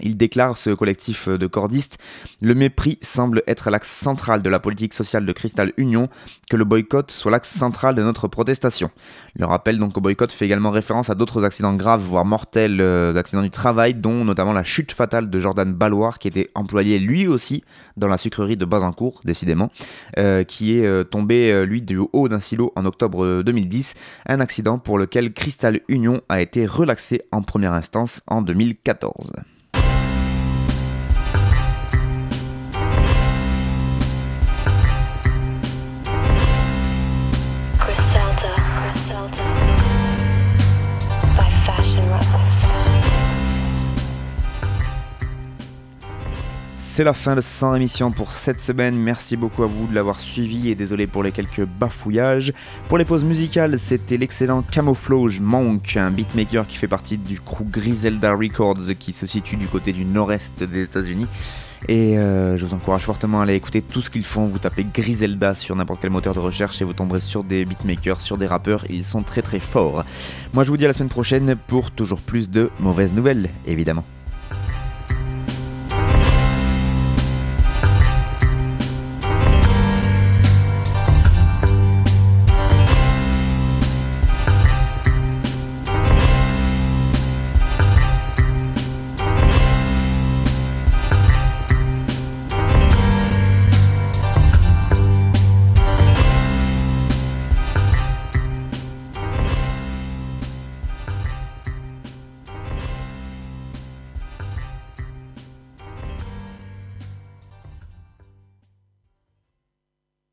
Il 0.00 0.16
déclare, 0.16 0.56
ce 0.56 0.70
collectif 0.70 1.28
de 1.28 1.46
cordistes, 1.46 1.98
le 2.42 2.54
mépris 2.54 2.98
semble 3.00 3.42
être 3.46 3.70
l'axe 3.70 3.90
central 3.90 4.42
de 4.42 4.50
la 4.50 4.58
politique 4.58 4.92
sociale 4.92 5.24
de 5.24 5.32
Crystal 5.32 5.72
Union, 5.76 6.08
que 6.50 6.56
le 6.56 6.64
boycott 6.64 7.10
soit 7.10 7.30
l'axe 7.30 7.50
central 7.50 7.94
de 7.94 8.02
notre 8.02 8.26
protestation. 8.28 8.90
Le 9.36 9.46
rappel 9.46 9.78
donc 9.78 9.96
au 9.96 10.00
boycott 10.00 10.32
fait 10.32 10.44
également 10.44 10.70
référence 10.70 11.10
à 11.10 11.14
d'autres 11.14 11.44
accidents 11.44 11.74
graves, 11.74 12.02
voire 12.02 12.24
mortels, 12.24 12.80
euh, 12.80 13.12
d'accidents 13.12 13.42
du 13.42 13.50
travail, 13.50 13.94
dont 13.94 14.24
notamment 14.24 14.52
la 14.52 14.64
chute 14.64 14.92
fatale 14.92 15.30
de 15.30 15.40
Jordan 15.40 15.72
Balloir, 15.72 16.18
qui 16.18 16.28
était 16.28 16.50
employé 16.54 16.98
lui 16.98 17.26
aussi 17.26 17.62
dans 17.96 18.08
la 18.08 18.18
sucrerie 18.18 18.56
de 18.56 18.64
Bazancourt, 18.64 19.20
décidément, 19.24 19.70
euh, 20.18 20.44
qui 20.44 20.78
est 20.78 20.86
euh, 20.86 21.04
tombé 21.04 21.64
lui 21.66 21.82
du 21.82 21.98
haut 22.12 22.28
d'un 22.28 22.40
silo 22.40 22.72
en 22.76 22.84
octobre 22.84 23.42
2010, 23.42 23.94
un 24.26 24.40
accident 24.40 24.78
pour 24.78 24.98
lequel 24.98 25.32
Crystal 25.32 25.80
Union 25.88 26.20
a 26.28 26.40
été 26.40 26.66
relaxé 26.66 27.22
en 27.30 27.42
première 27.42 27.72
instance 27.72 28.22
en 28.26 28.42
2014. 28.42 29.30
C'est 46.94 47.02
la 47.02 47.12
fin 47.12 47.34
de 47.34 47.40
100 47.40 47.74
émissions 47.74 48.12
pour 48.12 48.30
cette 48.30 48.60
semaine. 48.60 48.94
Merci 48.94 49.36
beaucoup 49.36 49.64
à 49.64 49.66
vous 49.66 49.88
de 49.88 49.94
l'avoir 49.96 50.20
suivi 50.20 50.70
et 50.70 50.76
désolé 50.76 51.08
pour 51.08 51.24
les 51.24 51.32
quelques 51.32 51.64
bafouillages. 51.64 52.52
Pour 52.86 52.98
les 52.98 53.04
pauses 53.04 53.24
musicales, 53.24 53.80
c'était 53.80 54.16
l'excellent 54.16 54.62
Camouflage 54.62 55.40
Monk, 55.40 55.96
un 55.96 56.12
beatmaker 56.12 56.68
qui 56.68 56.76
fait 56.76 56.86
partie 56.86 57.18
du 57.18 57.40
crew 57.40 57.64
Griselda 57.68 58.32
Records 58.34 58.94
qui 58.96 59.12
se 59.12 59.26
situe 59.26 59.56
du 59.56 59.66
côté 59.66 59.92
du 59.92 60.04
nord-est 60.04 60.62
des 60.62 60.84
États-Unis. 60.84 61.26
Et 61.88 62.16
euh, 62.16 62.56
je 62.56 62.64
vous 62.64 62.74
encourage 62.74 63.02
fortement 63.02 63.40
à 63.40 63.42
aller 63.42 63.56
écouter 63.56 63.82
tout 63.82 64.00
ce 64.00 64.08
qu'ils 64.08 64.24
font. 64.24 64.46
Vous 64.46 64.60
tapez 64.60 64.84
Griselda 64.84 65.52
sur 65.52 65.74
n'importe 65.74 66.00
quel 66.00 66.10
moteur 66.10 66.34
de 66.34 66.38
recherche 66.38 66.80
et 66.80 66.84
vous 66.84 66.92
tomberez 66.92 67.18
sur 67.18 67.42
des 67.42 67.64
beatmakers, 67.64 68.20
sur 68.20 68.36
des 68.36 68.46
rappeurs. 68.46 68.88
Ils 68.88 69.02
sont 69.02 69.24
très 69.24 69.42
très 69.42 69.58
forts. 69.58 70.04
Moi 70.52 70.62
je 70.62 70.70
vous 70.70 70.76
dis 70.76 70.84
à 70.84 70.88
la 70.88 70.94
semaine 70.94 71.08
prochaine 71.08 71.56
pour 71.66 71.90
toujours 71.90 72.20
plus 72.20 72.48
de 72.48 72.70
mauvaises 72.78 73.14
nouvelles, 73.14 73.50
évidemment. 73.66 74.04